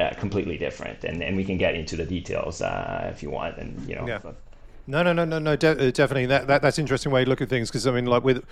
[0.00, 1.04] uh, completely different.
[1.04, 3.58] And and we can get into the details uh, if you want.
[3.58, 4.18] And you know, yeah.
[4.86, 5.56] No, no, no, no, no.
[5.56, 8.06] De- uh, definitely, that, that that's interesting way to look at things because I mean,
[8.06, 8.44] like with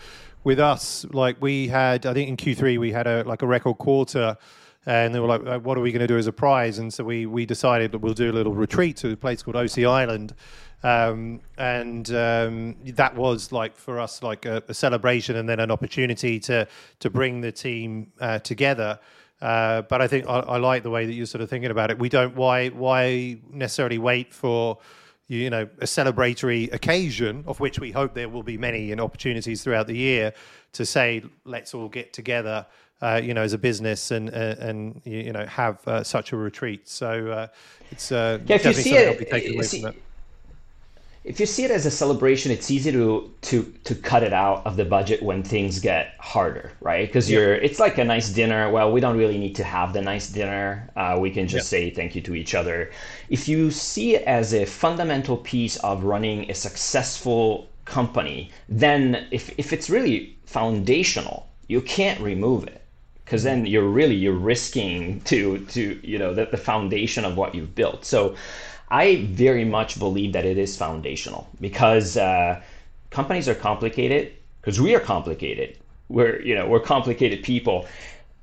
[0.45, 3.47] with us, like we had, I think in Q three we had a like a
[3.47, 4.39] record quarter,
[4.87, 6.93] and they were like, uh, "What are we going to do as a prize?" And
[6.93, 9.81] so we we decided that we'll do a little retreat to a place called OC
[9.81, 10.35] Island,
[10.83, 15.71] um, and um, that was like for us like a, a, celebration and then an
[15.71, 16.67] opportunity to
[17.01, 18.99] to bring the team uh, together.
[19.43, 21.91] Uh, but I think I, I like the way that you're sort of thinking about
[21.91, 21.99] it.
[21.99, 24.79] We don't why why necessarily wait for
[25.33, 29.63] you know a celebratory occasion of which we hope there will be many and opportunities
[29.63, 30.33] throughout the year
[30.73, 32.67] to say let's all get together
[33.03, 36.37] uh, you know as a business and uh, and you know have uh, such a
[36.37, 36.89] retreat.
[36.89, 37.47] So uh,
[37.91, 39.87] it's uh, yeah, if you see it, see,
[41.25, 44.67] if you see it as a celebration, it's easy to to to cut it out
[44.67, 47.07] of the budget when things get harder, right?
[47.07, 47.39] Because yeah.
[47.39, 48.71] you're it's like a nice dinner.
[48.71, 50.91] Well, we don't really need to have the nice dinner.
[50.97, 51.79] Uh, we can just yeah.
[51.79, 52.91] say thank you to each other.
[53.29, 59.55] If you see it as a fundamental piece of running a successful company, then if
[59.59, 62.83] if it's really foundational, you can't remove it
[63.25, 67.55] because then you're really you're risking to to you know the, the foundation of what
[67.55, 68.05] you've built.
[68.05, 68.35] So
[68.93, 72.61] I very much believe that it is foundational because uh,
[73.09, 75.79] companies are complicated because we are complicated.
[76.11, 77.87] We're you know we're complicated people,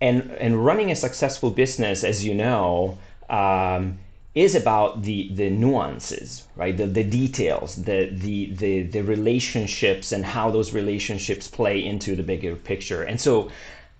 [0.02, 2.98] and and running a successful business, as you know,
[3.30, 4.00] um,
[4.34, 6.76] is about the the nuances, right?
[6.76, 12.24] The the details, the the the the relationships, and how those relationships play into the
[12.24, 13.04] bigger picture.
[13.04, 13.52] And so,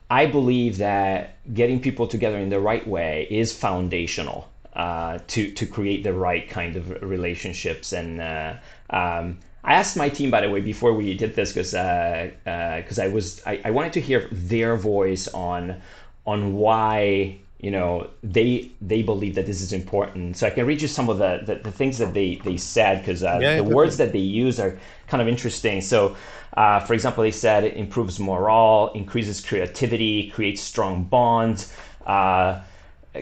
[0.10, 5.66] I believe that getting people together in the right way is foundational uh, to to
[5.66, 7.94] create the right kind of relationships.
[7.94, 8.54] And uh,
[8.90, 13.02] um, I asked my team, by the way, before we did this, because because uh,
[13.02, 15.82] uh I was I, I, wanted to hear their voice on
[16.26, 20.38] on why you know they they believe that this is important.
[20.38, 23.00] So i can read you some of the the, the things that they they said
[23.00, 25.82] because uh, yeah, the words that they use are kind of interesting.
[25.82, 26.16] So
[26.56, 31.74] uh, for example they said it improves morale increases creativity creates strong bonds.
[32.06, 32.62] Uh,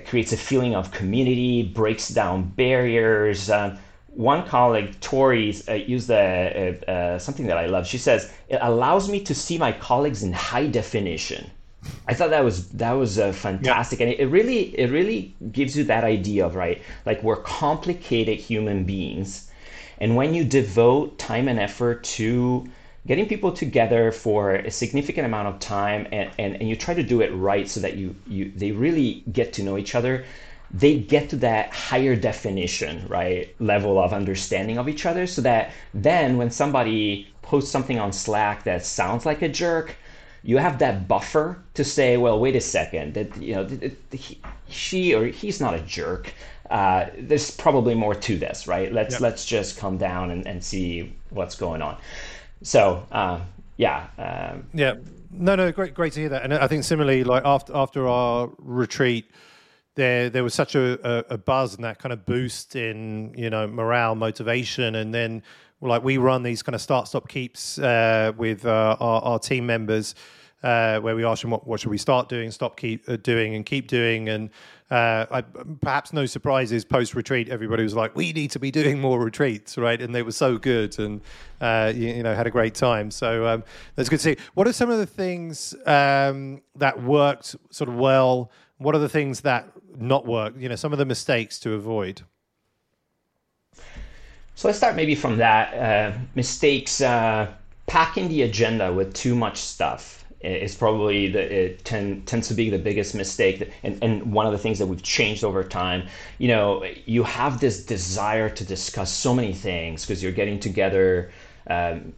[0.05, 3.77] creates a feeling of community breaks down barriers uh,
[4.17, 7.85] one colleague, Tori, uh, used a, a, something that I love.
[7.85, 11.51] She says, "It allows me to see my colleagues in high definition."
[12.07, 14.07] I thought that was that was uh, fantastic, yeah.
[14.07, 18.39] and it, it, really it really gives you that idea of right, like we're complicated
[18.39, 19.51] human beings,
[19.99, 22.67] and when you devote time and effort to
[23.07, 27.03] getting people together for a significant amount of time, and, and, and you try to
[27.03, 30.25] do it right so that you you they really get to know each other,
[30.71, 35.71] they get to that higher definition, right, level of understanding of each other so that
[35.93, 39.95] then when somebody posts something on Slack that sounds like a jerk,
[40.43, 43.67] you have that buffer to say, well, wait a second, that you know,
[44.11, 46.33] he, she or he's not a jerk.
[46.69, 48.91] Uh, there's probably more to this, right?
[48.91, 49.21] Let's yep.
[49.21, 51.97] let's just come down and, and see what's going on.
[52.61, 53.41] So uh,
[53.77, 54.95] yeah, um, yeah,
[55.31, 56.43] no, no, great, great to hear that.
[56.43, 59.29] And I think similarly, like after after our retreat,
[59.95, 63.49] there there was such a, a, a, buzz and that kind of boost in you
[63.49, 65.43] know morale, motivation, and then
[65.81, 69.65] like we run these kind of start stop keeps uh, with uh, our, our, team
[69.65, 70.15] members.
[70.63, 73.53] Uh, where we ask them what, what should we start doing, stop keep uh, doing,
[73.53, 74.49] and keep doing, and
[74.89, 75.41] uh, I,
[75.81, 77.49] perhaps no surprises post retreat.
[77.49, 80.57] Everybody was like, "We need to be doing more retreats, right?" And they were so
[80.57, 81.21] good, and
[81.61, 83.11] uh, you, you, know had a great time.
[83.11, 83.63] So um,
[83.95, 84.37] that's good to see.
[84.55, 88.49] What are some of the things um, that worked sort of well?
[88.79, 90.55] What are the things that not work?
[90.57, 92.23] You know, some of the mistakes to avoid.
[94.55, 95.73] So let's start maybe from that.
[95.75, 97.53] Uh, mistakes uh,
[97.85, 102.69] packing the agenda with too much stuff is probably the it tend, tends to be
[102.69, 106.07] the biggest mistake that, and, and one of the things that we've changed over time
[106.37, 111.31] you know you have this desire to discuss so many things because you're getting together
[111.69, 112.13] um,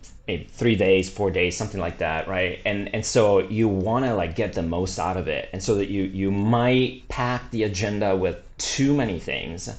[0.51, 2.59] three days, four days, something like that, right?
[2.65, 5.75] And and so you want to like get the most out of it, and so
[5.75, 9.69] that you you might pack the agenda with too many things.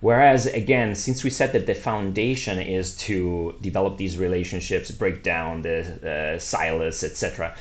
[0.00, 5.62] Whereas again, since we said that the foundation is to develop these relationships, break down
[5.62, 7.54] the uh, silos, etc.,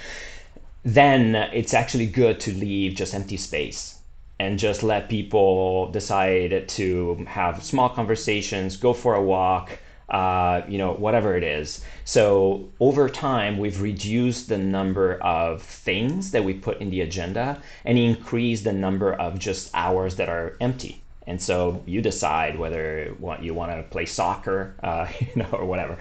[0.83, 3.99] then it's actually good to leave just empty space
[4.39, 9.77] and just let people decide to have small conversations, go for a walk
[10.09, 11.83] uh, you know, whatever it is.
[12.03, 17.61] So over time, we've reduced the number of things that we put in the agenda
[17.85, 21.03] and increased the number of just hours that are empty.
[21.29, 25.97] And so you decide whether you want to play soccer, uh, you know, or whatever.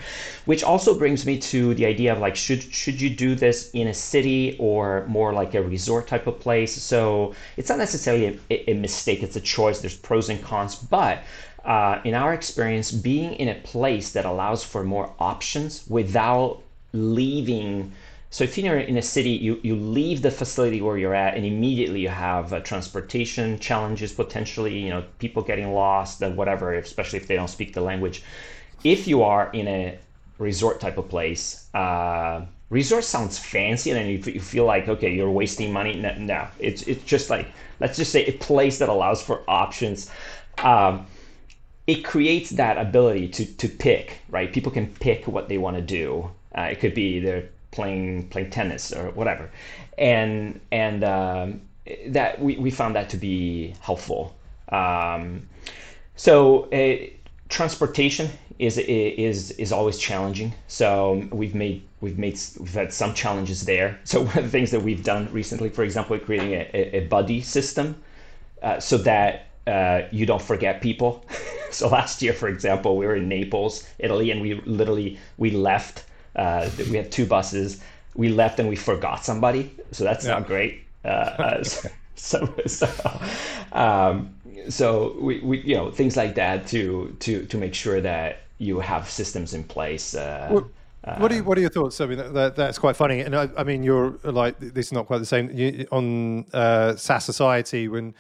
[0.47, 3.89] Which also brings me to the idea of like, should should you do this in
[3.89, 6.73] a city or more like a resort type of place?
[6.73, 9.81] So it's not necessarily a, a mistake; it's a choice.
[9.81, 11.23] There's pros and cons, but
[11.65, 16.63] uh, in our experience, being in a place that allows for more options without
[16.95, 17.93] leaving.
[18.31, 21.47] So if you're in a city, you, you leave the facility where you're at, and
[21.47, 24.79] immediately you have uh, transportation challenges potentially.
[24.79, 28.23] You know, people getting lost and whatever, especially if they don't speak the language.
[28.85, 29.99] If you are in a
[30.37, 35.15] resort type of place, uh, resort sounds fancy, and then you, you feel like okay,
[35.15, 35.95] you're wasting money.
[35.95, 37.47] No, no, it's it's just like
[37.81, 40.11] let's just say a place that allows for options.
[40.59, 41.07] Um,
[41.87, 44.53] it creates that ability to to pick, right?
[44.53, 46.31] People can pick what they want to do.
[46.57, 49.51] Uh, it could be they're playing playing tennis or whatever,
[49.97, 51.61] and and um,
[52.09, 54.35] that we, we found that to be helpful.
[54.71, 55.49] Um,
[56.17, 57.07] so uh,
[57.49, 60.53] transportation is is is always challenging.
[60.67, 63.99] So we've made we've made we've had some challenges there.
[64.05, 67.41] So one of the things that we've done recently, for example, creating a, a buddy
[67.41, 67.97] system,
[68.63, 71.25] uh, so that uh, you don't forget people.
[71.71, 76.05] so last year, for example, we were in Naples, Italy, and we literally we left.
[76.37, 77.81] Uh, we had two buses.
[78.15, 79.75] We left and we forgot somebody.
[79.93, 80.33] So that's yeah.
[80.33, 80.85] not great.
[81.05, 81.65] Uh, uh
[82.15, 82.89] so so,
[83.73, 84.35] um,
[84.69, 88.81] so we, we you know things like that to to to make sure that you
[88.81, 90.15] have systems in place.
[90.15, 90.71] Uh, well,
[91.17, 92.01] what are you, what are your thoughts?
[92.01, 94.93] I mean, that, that, that's quite funny, and I, I, mean, you're like this is
[94.93, 98.15] not quite the same you, on uh, SaaS Society when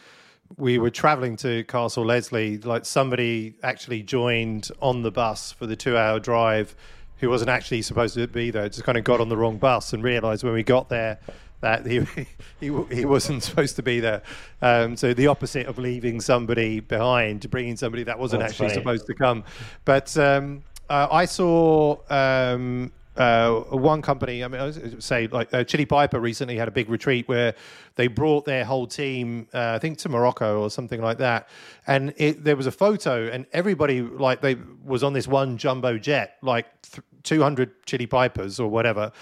[0.56, 5.76] we were traveling to Castle Leslie, like somebody actually joined on the bus for the
[5.76, 6.74] two hour drive
[7.20, 9.92] who wasn't actually supposed to be there, just kind of got on the wrong bus
[9.92, 11.18] and realized when we got there
[11.60, 12.00] that he
[12.60, 14.22] he, he wasn't supposed to be there.
[14.62, 18.80] Um, so the opposite of leaving somebody behind, bringing somebody that wasn't That's actually funny.
[18.80, 19.44] supposed to come.
[19.84, 25.64] But um, uh, I saw um, uh, one company, I mean, I say like uh,
[25.64, 27.54] Chili Piper recently had a big retreat where
[27.96, 31.48] they brought their whole team, uh, I think to Morocco or something like that,
[31.86, 35.98] and it, there was a photo, and everybody like they was on this one jumbo
[35.98, 39.12] jet, like th- 200 Chili Pipers or whatever.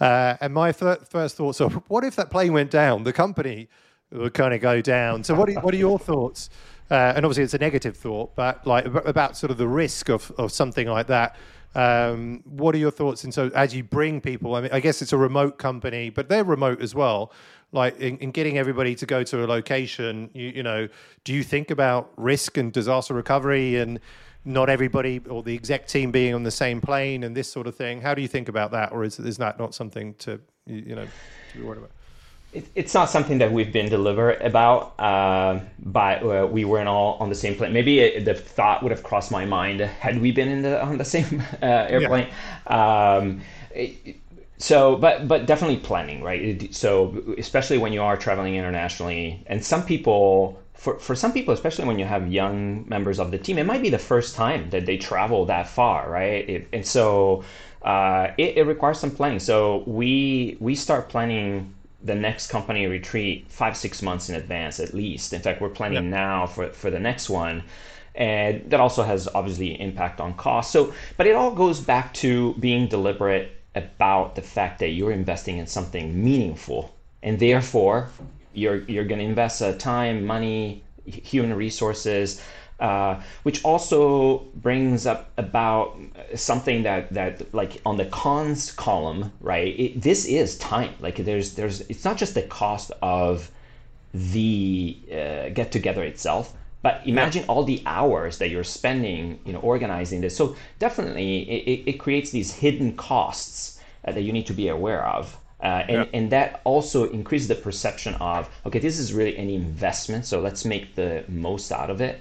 [0.00, 3.04] Uh, and my th- first thoughts are, what if that plane went down?
[3.04, 3.68] The company
[4.10, 5.24] would kind of go down.
[5.24, 6.50] So, what are, what are your thoughts?
[6.90, 10.30] Uh, and obviously, it's a negative thought, but like about sort of the risk of,
[10.38, 11.36] of something like that.
[11.74, 13.24] Um, what are your thoughts?
[13.24, 16.28] And so, as you bring people, I mean, I guess it's a remote company, but
[16.28, 17.32] they're remote as well.
[17.72, 20.88] Like in, in getting everybody to go to a location, you, you know,
[21.24, 23.98] do you think about risk and disaster recovery and
[24.46, 27.74] not everybody or the exec team being on the same plane and this sort of
[27.74, 28.00] thing?
[28.00, 31.04] How do you think about that, or is is that not something to you know
[31.04, 31.90] to be worried about?
[32.74, 37.28] it's not something that we've been deliberate about, uh, but uh, we weren't all on
[37.28, 37.72] the same plane.
[37.72, 40.96] Maybe it, the thought would have crossed my mind had we been in the on
[40.98, 42.28] the same uh, airplane.
[42.66, 43.16] Yeah.
[43.16, 43.40] Um,
[43.74, 44.16] it,
[44.58, 46.74] so, but but definitely planning, right?
[46.74, 51.86] So, especially when you are traveling internationally, and some people, for for some people, especially
[51.86, 54.86] when you have young members of the team, it might be the first time that
[54.86, 56.48] they travel that far, right?
[56.48, 57.44] It, and so.
[57.82, 59.38] Uh, it, it, requires some planning.
[59.38, 61.72] So we we start planning
[62.06, 66.04] the next company retreat five six months in advance at least in fact we're planning
[66.04, 66.04] yep.
[66.04, 67.62] now for, for the next one
[68.14, 72.54] and that also has obviously impact on cost so but it all goes back to
[72.54, 78.08] being deliberate about the fact that you're investing in something meaningful and therefore
[78.56, 82.42] you're you're going to invest uh, time money human resources
[82.78, 85.98] uh, which also brings up about
[86.34, 89.78] something that that like on the cons column, right?
[89.78, 90.94] It, this is time.
[91.00, 93.50] Like there's there's it's not just the cost of
[94.12, 96.52] the uh, get together itself,
[96.82, 100.36] but imagine all the hours that you're spending, you know, organizing this.
[100.36, 105.06] So definitely, it, it creates these hidden costs uh, that you need to be aware
[105.06, 105.38] of.
[105.62, 106.04] Uh, and, yeah.
[106.12, 110.66] and that also increases the perception of okay this is really an investment so let's
[110.66, 112.20] make the most out of it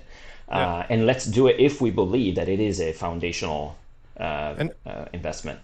[0.50, 0.58] yeah.
[0.58, 3.76] Uh, and let's do it if we believe that it is a foundational
[4.20, 5.60] uh, and, uh, investment.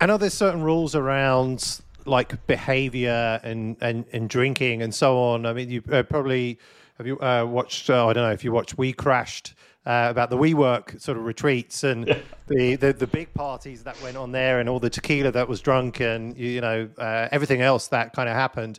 [0.00, 5.46] I know there's certain rules around like behavior and, and, and drinking and so on.
[5.46, 6.58] I mean, you uh, probably
[7.02, 7.90] have you uh, watched?
[7.90, 9.54] Uh, I don't know if you watched We Crashed.
[9.84, 12.18] Uh, about the WeWork sort of retreats and yeah.
[12.46, 15.60] the, the, the big parties that went on there and all the tequila that was
[15.60, 18.78] drunk and you know uh, everything else that kind of happened.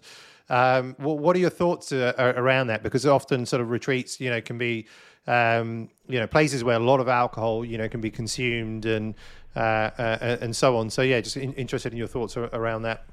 [0.50, 2.84] Um, what, what, are your thoughts uh, around that?
[2.84, 4.88] Because often sort of retreats, you know, can be
[5.28, 9.14] um, you know places where a lot of alcohol you know can be consumed and
[9.58, 10.90] uh, uh, and so on.
[10.90, 13.04] So yeah, just in, interested in your thoughts around that.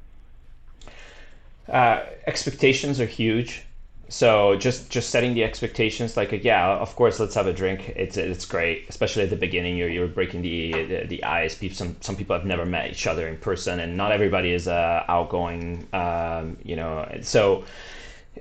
[1.69, 3.65] Uh, expectations are huge.
[4.11, 7.93] So just just setting the expectations, like yeah, of course, let's have a drink.
[7.95, 9.77] It's it's great, especially at the beginning.
[9.77, 11.55] You're you're breaking the the, the ice.
[11.55, 14.67] People, some some people have never met each other in person, and not everybody is
[14.67, 15.87] uh, outgoing.
[15.93, 17.65] Um, you know, so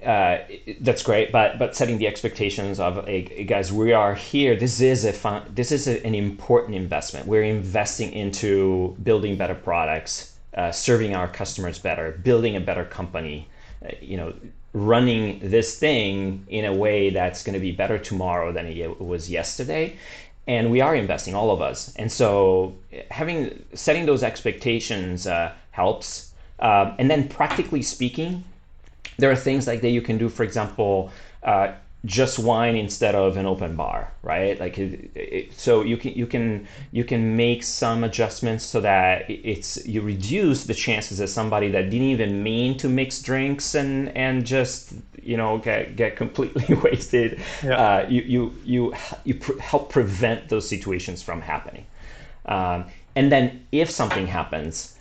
[0.03, 0.39] uh,
[0.81, 4.55] that's great, but but setting the expectations of hey, guys, we are here.
[4.55, 7.27] This is a fun, this is a, an important investment.
[7.27, 13.49] We're investing into building better products, uh, serving our customers better, building a better company.
[13.85, 14.33] Uh, you know,
[14.73, 19.29] running this thing in a way that's going to be better tomorrow than it was
[19.29, 19.95] yesterday.
[20.47, 21.93] And we are investing, all of us.
[21.95, 22.75] And so,
[23.11, 26.31] having setting those expectations uh, helps.
[26.59, 28.43] Um, and then, practically speaking,
[29.17, 30.27] there are things like that you can do.
[30.27, 31.11] For example,
[31.43, 31.73] uh,
[32.05, 34.57] just wine instead of an open bar, right?
[34.59, 39.29] Like, it, it, so you can you can you can make some adjustments so that
[39.29, 44.15] it's you reduce the chances that somebody that didn't even mean to mix drinks and
[44.15, 47.41] and just you know get get completely wasted.
[47.63, 47.75] Yeah.
[47.75, 48.93] Uh, you you you
[49.25, 51.85] you pr- help prevent those situations from happening.
[52.45, 52.85] Um,
[53.15, 54.95] and then if something happens,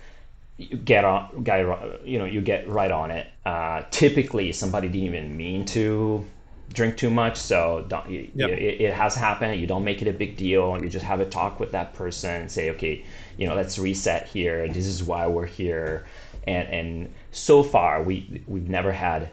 [0.56, 1.60] you get on guy
[2.04, 6.26] you know you get right on it uh, typically somebody didn't even mean to
[6.72, 8.50] drink too much so don't, you, yep.
[8.50, 11.20] it, it, has happened you don't make it a big deal and you just have
[11.20, 13.04] a talk with that person and say okay
[13.36, 16.06] you know let's reset here this is why we're here
[16.46, 19.30] and and so far we we've never had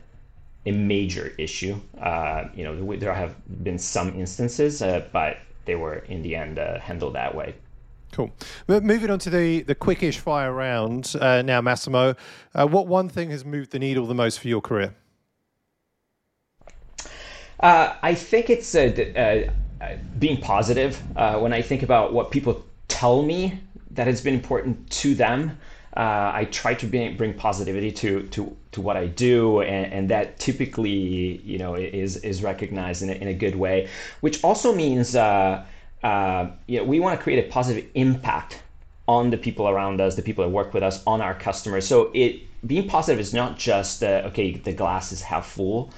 [0.65, 5.97] a major issue uh, you know there have been some instances uh, but they were
[6.07, 7.53] in the end uh, handled that way
[8.11, 8.31] Cool.
[8.69, 12.15] Moving on to the, the quickish fire round uh, now, Massimo.
[12.53, 14.95] Uh, what one thing has moved the needle the most for your career?
[17.65, 19.49] Uh, I think it's uh,
[19.81, 19.87] uh,
[20.19, 21.01] being positive.
[21.15, 23.59] Uh, when I think about what people tell me
[23.89, 25.57] that has been important to them,
[25.97, 30.37] I try to bring, bring positivity to, to, to what I do, and, and that
[30.37, 33.89] typically, you know, is is recognized in a, in a good way.
[34.21, 35.65] Which also means uh,
[36.67, 38.61] you know, we want to create a positive impact
[39.07, 41.87] on the people around us, the people that work with us, on our customers.
[41.87, 45.91] So it being positive is not just uh, okay, the glass is half full,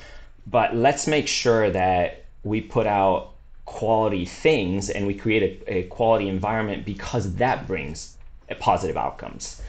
[0.49, 3.33] but let's make sure that we put out
[3.65, 8.15] quality things and we create a, a quality environment because that brings
[8.59, 9.61] positive outcomes.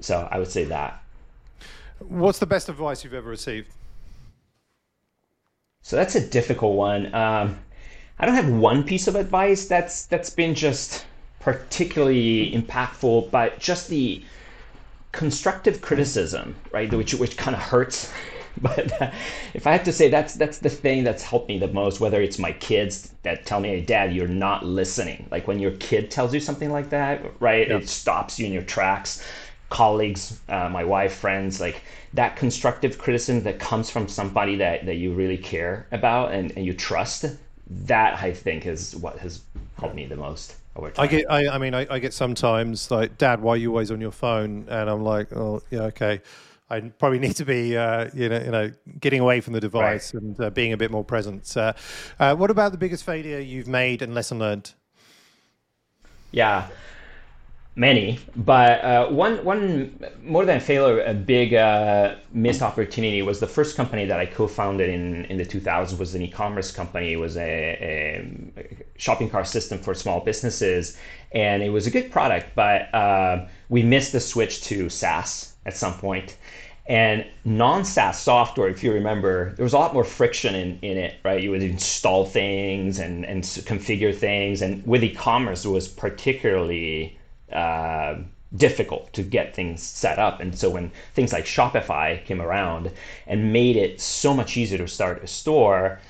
[0.00, 1.02] So I would say that.
[1.98, 3.68] What's the best advice you've ever received?
[5.82, 7.14] So that's a difficult one.
[7.14, 7.58] Um,
[8.18, 11.06] I don't have one piece of advice that's that's been just
[11.40, 14.22] particularly impactful, but just the
[15.12, 18.12] constructive criticism, right, which which kind of hurts.
[18.62, 19.10] But uh,
[19.54, 22.00] if I had to say, that's that's the thing that's helped me the most.
[22.00, 25.72] Whether it's my kids that tell me, "Hey, Dad, you're not listening," like when your
[25.72, 27.70] kid tells you something like that, right?
[27.70, 29.24] It stops you in your tracks.
[29.70, 31.82] Colleagues, uh, my wife, friends, like
[32.14, 36.66] that constructive criticism that comes from somebody that, that you really care about and, and
[36.66, 37.24] you trust.
[37.86, 39.42] That I think is what has
[39.78, 40.56] helped me the most.
[40.98, 43.90] I get, I, I mean, I, I, get sometimes like, Dad, why are you always
[43.90, 44.66] on your phone?
[44.68, 46.20] And I'm like, oh, yeah, okay.
[46.70, 50.14] I probably need to be, uh, you know, you know, getting away from the device
[50.14, 50.22] right.
[50.22, 51.56] and uh, being a bit more present.
[51.56, 51.72] Uh,
[52.18, 54.72] uh, what about the biggest failure you've made and lesson learned?
[56.30, 56.68] Yeah,
[57.74, 63.48] many, but uh, one one more than failure, a big uh, missed opportunity was the
[63.48, 67.12] first company that I co-founded in in the 2000s was an e-commerce company.
[67.12, 70.96] It was a, a shopping cart system for small businesses,
[71.32, 75.76] and it was a good product, but uh, we missed the switch to SaaS at
[75.76, 76.36] some point.
[76.90, 81.14] And non-SaaS software, if you remember, there was a lot more friction in, in it,
[81.24, 81.40] right?
[81.40, 84.60] You would install things and, and configure things.
[84.60, 87.16] And with e-commerce, it was particularly
[87.52, 88.16] uh,
[88.56, 90.40] difficult to get things set up.
[90.40, 92.90] And so when things like Shopify came around
[93.28, 96.00] and made it so much easier to start a store,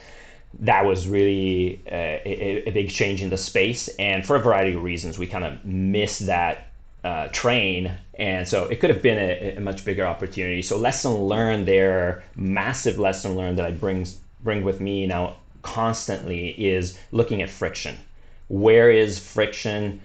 [0.60, 3.88] that was really uh, a, a, big change in the space.
[3.98, 6.69] And for a variety of reasons, we kind of missed that
[7.05, 7.92] uh, train.
[8.14, 10.62] And so it could have been a, a, much bigger opportunity.
[10.62, 14.07] So lesson learned there, massive lesson learned that I bring,
[14.42, 17.96] bring with me now constantly is looking at friction.
[18.48, 20.01] Where is friction?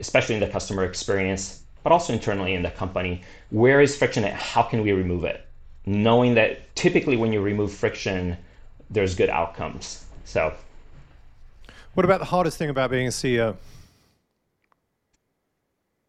[0.00, 3.22] especially in the customer experience, but also internally in the company.
[3.50, 5.46] Where is friction and how can we remove it?
[5.86, 8.36] Knowing that typically when you remove friction,
[8.90, 10.04] there's good outcomes.
[10.24, 10.54] So,
[11.94, 13.56] what about the hardest thing about being a CEO?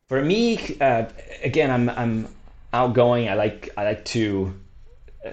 [0.08, 1.06] For me, uh,
[1.44, 2.28] again, I'm I'm
[2.72, 3.28] outgoing.
[3.28, 4.54] I like I like to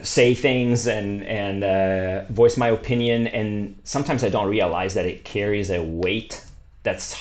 [0.02, 5.24] say things and and uh, voice my opinion, and sometimes I don't realize that it
[5.24, 6.42] carries a weight
[6.84, 7.12] that's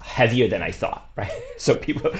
[0.00, 1.32] heavier than I thought, right?
[1.56, 2.12] So people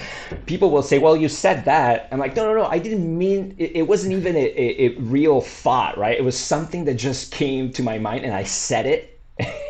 [0.46, 2.64] people will say, "Well, you said that." I'm like, "No, no, no.
[2.64, 3.76] I didn't mean it.
[3.76, 6.16] it wasn't even a, a, a, real thought, right?
[6.16, 9.17] It was something that just came to my mind, and I said it,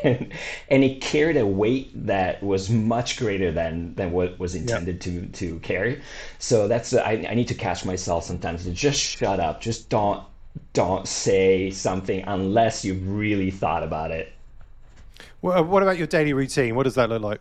[0.05, 0.33] and,
[0.69, 5.27] and it carried a weight that was much greater than than what was intended to
[5.27, 6.01] to carry.
[6.39, 10.23] So that's I, I need to catch myself sometimes to just shut up, just don't
[10.73, 14.33] don't say something unless you've really thought about it.
[15.43, 16.75] Well, what about your daily routine?
[16.75, 17.41] What does that look like?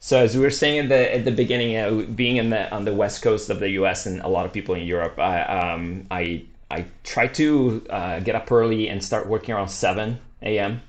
[0.00, 2.84] So as we were saying at the at the beginning, uh, being in the on
[2.84, 4.04] the west coast of the U.S.
[4.04, 8.34] and a lot of people in Europe, I um, I I try to uh, get
[8.34, 10.82] up early and start working around seven a.m.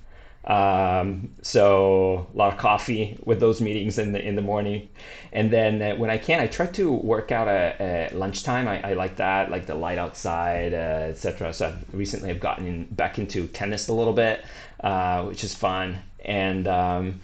[0.45, 4.89] Um, so a lot of coffee with those meetings in the in the morning,
[5.33, 8.67] and then uh, when I can, I try to work out at, at lunchtime.
[8.67, 11.51] I, I, like that, like the light outside, uh, etc.
[11.51, 14.45] So I've, recently I've gotten in, back into tennis a little bit,
[14.83, 17.19] uh, which is fun, and um,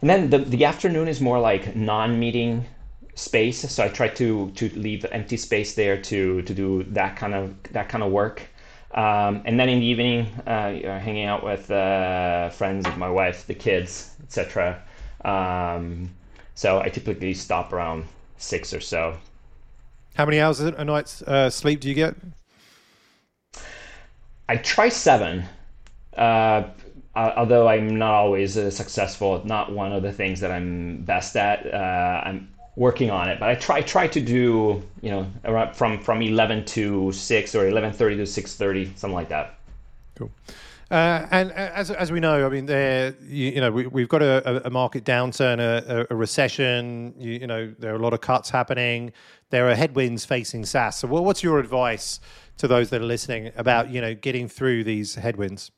[0.00, 2.66] and then the, the afternoon is more like non-meeting
[3.20, 3.70] space.
[3.70, 7.54] So I try to to leave empty space there to to do that kind of
[7.72, 8.42] that kind of work.
[8.92, 13.54] Um, and then in the evening, uh, hanging out with uh, friends, my wife, the
[13.54, 14.82] kids, etc.
[15.24, 16.10] Um,
[16.54, 18.06] so I typically stop around
[18.38, 19.16] six or so.
[20.14, 22.16] How many hours a night uh, sleep do you get?
[24.48, 25.44] I try seven.
[26.16, 26.64] Uh,
[27.14, 31.36] uh, although I'm not always uh, successful, not one of the things that I'm best
[31.36, 31.72] at.
[31.72, 32.48] Uh, I'm
[32.80, 36.64] working on it, but I try try to do you know around from from 11
[36.76, 39.58] to 6 or 11:30 to 6:30, something like that.
[40.16, 40.30] Cool.
[40.90, 44.08] Uh, and uh, as, as we know, I mean, there you, you know we, have
[44.08, 47.14] got a, a, market downturn, a, a recession.
[47.16, 49.12] You, you, know there are a lot of cuts happening.
[49.50, 50.96] There are headwinds facing SaaS.
[50.96, 52.18] So, what's your advice
[52.56, 55.70] to those that are listening about you know getting through these headwinds?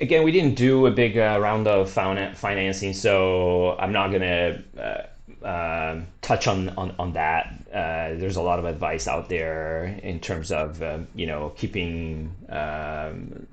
[0.00, 5.44] Again, we didn't do a big uh, round of financing, so I'm not gonna uh,
[5.46, 7.54] uh, touch on on, on that.
[7.72, 12.34] Uh, there's a lot of advice out there in terms of um, you know keeping
[12.48, 13.46] um,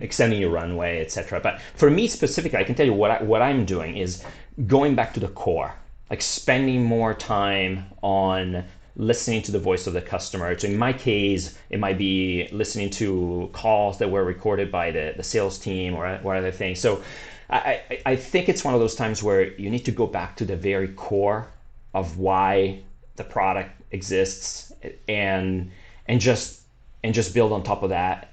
[0.00, 1.40] extending your runway, etc.
[1.40, 4.24] But for me specifically, I can tell you what I, what I'm doing is
[4.66, 5.74] going back to the core,
[6.10, 8.64] like spending more time on
[8.96, 10.56] listening to the voice of the customer.
[10.58, 15.14] So in my case, it might be listening to calls that were recorded by the,
[15.16, 16.78] the sales team or, or other things.
[16.78, 17.02] So
[17.50, 20.44] I, I think it's one of those times where you need to go back to
[20.44, 21.48] the very core
[21.92, 22.80] of why
[23.16, 24.72] the product exists
[25.08, 25.70] and
[26.06, 26.62] and just
[27.02, 28.32] and just build on top of that.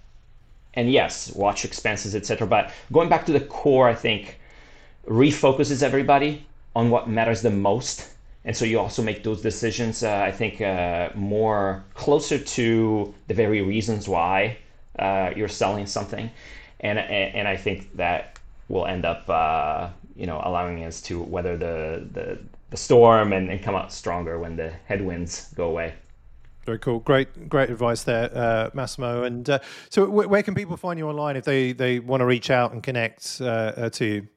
[0.73, 2.47] And yes, watch expenses, etc.
[2.47, 4.39] But going back to the core, I think
[5.07, 6.45] refocuses everybody
[6.75, 8.07] on what matters the most
[8.45, 13.33] and so you also make those decisions uh, i think uh, more closer to the
[13.33, 14.57] very reasons why
[14.99, 16.29] uh, you're selling something
[16.81, 21.21] and, and, and i think that will end up uh, you know allowing us to
[21.21, 22.39] weather the the,
[22.69, 25.93] the storm and, and come out stronger when the headwinds go away
[26.63, 26.99] very cool.
[26.99, 29.23] Great, great advice there, uh, Massimo.
[29.23, 29.57] And uh,
[29.89, 32.71] so, w- where can people find you online if they, they want to reach out
[32.71, 34.27] and connect to you?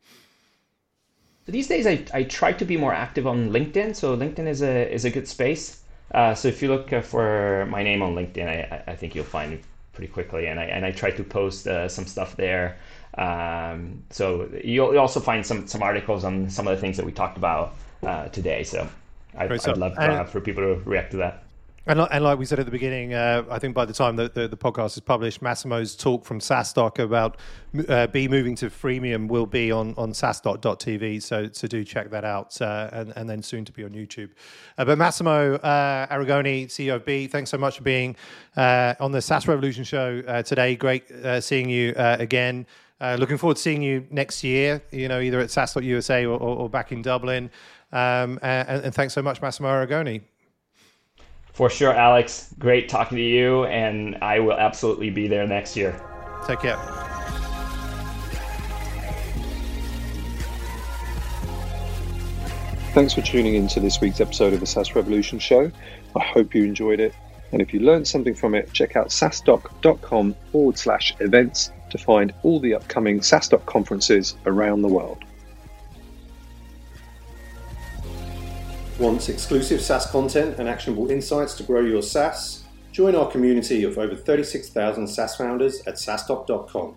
[1.46, 3.94] These days I, I try to be more active on LinkedIn.
[3.94, 5.82] So LinkedIn is a is a good space.
[6.12, 9.24] Uh, so if you look uh, for my name on LinkedIn, I, I think you'll
[9.24, 9.60] find me
[9.92, 10.46] pretty quickly.
[10.46, 12.78] And I and I try to post uh, some stuff there.
[13.16, 17.12] Um, so you'll, also find some some articles on some of the things that we
[17.12, 18.64] talked about uh, today.
[18.64, 18.88] So
[19.36, 19.96] I'd, I'd love
[20.30, 21.43] for people to react to that.
[21.86, 24.32] And, and like we said at the beginning, uh, I think by the time that
[24.32, 27.36] the, the, podcast is published, Massimo's talk from SaaStock about
[27.88, 31.20] uh, BEE moving to freemium will be on on SaaStock.tv.
[31.20, 34.30] So so do check that out, uh, and and then soon to be on YouTube.
[34.78, 38.16] Uh, but Massimo uh, Arrigoni, CEO of BEE, thanks so much for being
[38.56, 40.76] uh, on the SaaS Revolution show today.
[40.76, 41.04] Great
[41.40, 42.66] seeing you again.
[43.00, 44.82] looking forward to seeing you next year.
[44.90, 47.50] You know, either at SaaS.USA or, or, or back in Dublin.
[47.92, 50.22] Um, and, and thanks so much, Massimo Arrigoni.
[51.54, 52.52] For sure, Alex.
[52.58, 56.00] Great talking to you, and I will absolutely be there next year.
[56.46, 56.76] Take care.
[62.92, 65.70] Thanks for tuning in to this week's episode of the SaaS Revolution Show.
[66.16, 67.14] I hope you enjoyed it.
[67.52, 72.34] And if you learned something from it, check out saastock.com forward slash events to find
[72.42, 75.24] all the upcoming SaaStock conferences around the world.
[78.98, 82.62] Want exclusive SaaS content and actionable insights to grow your SaaS?
[82.92, 86.94] Join our community of over 36,000 SaaS founders at SaaStock.com.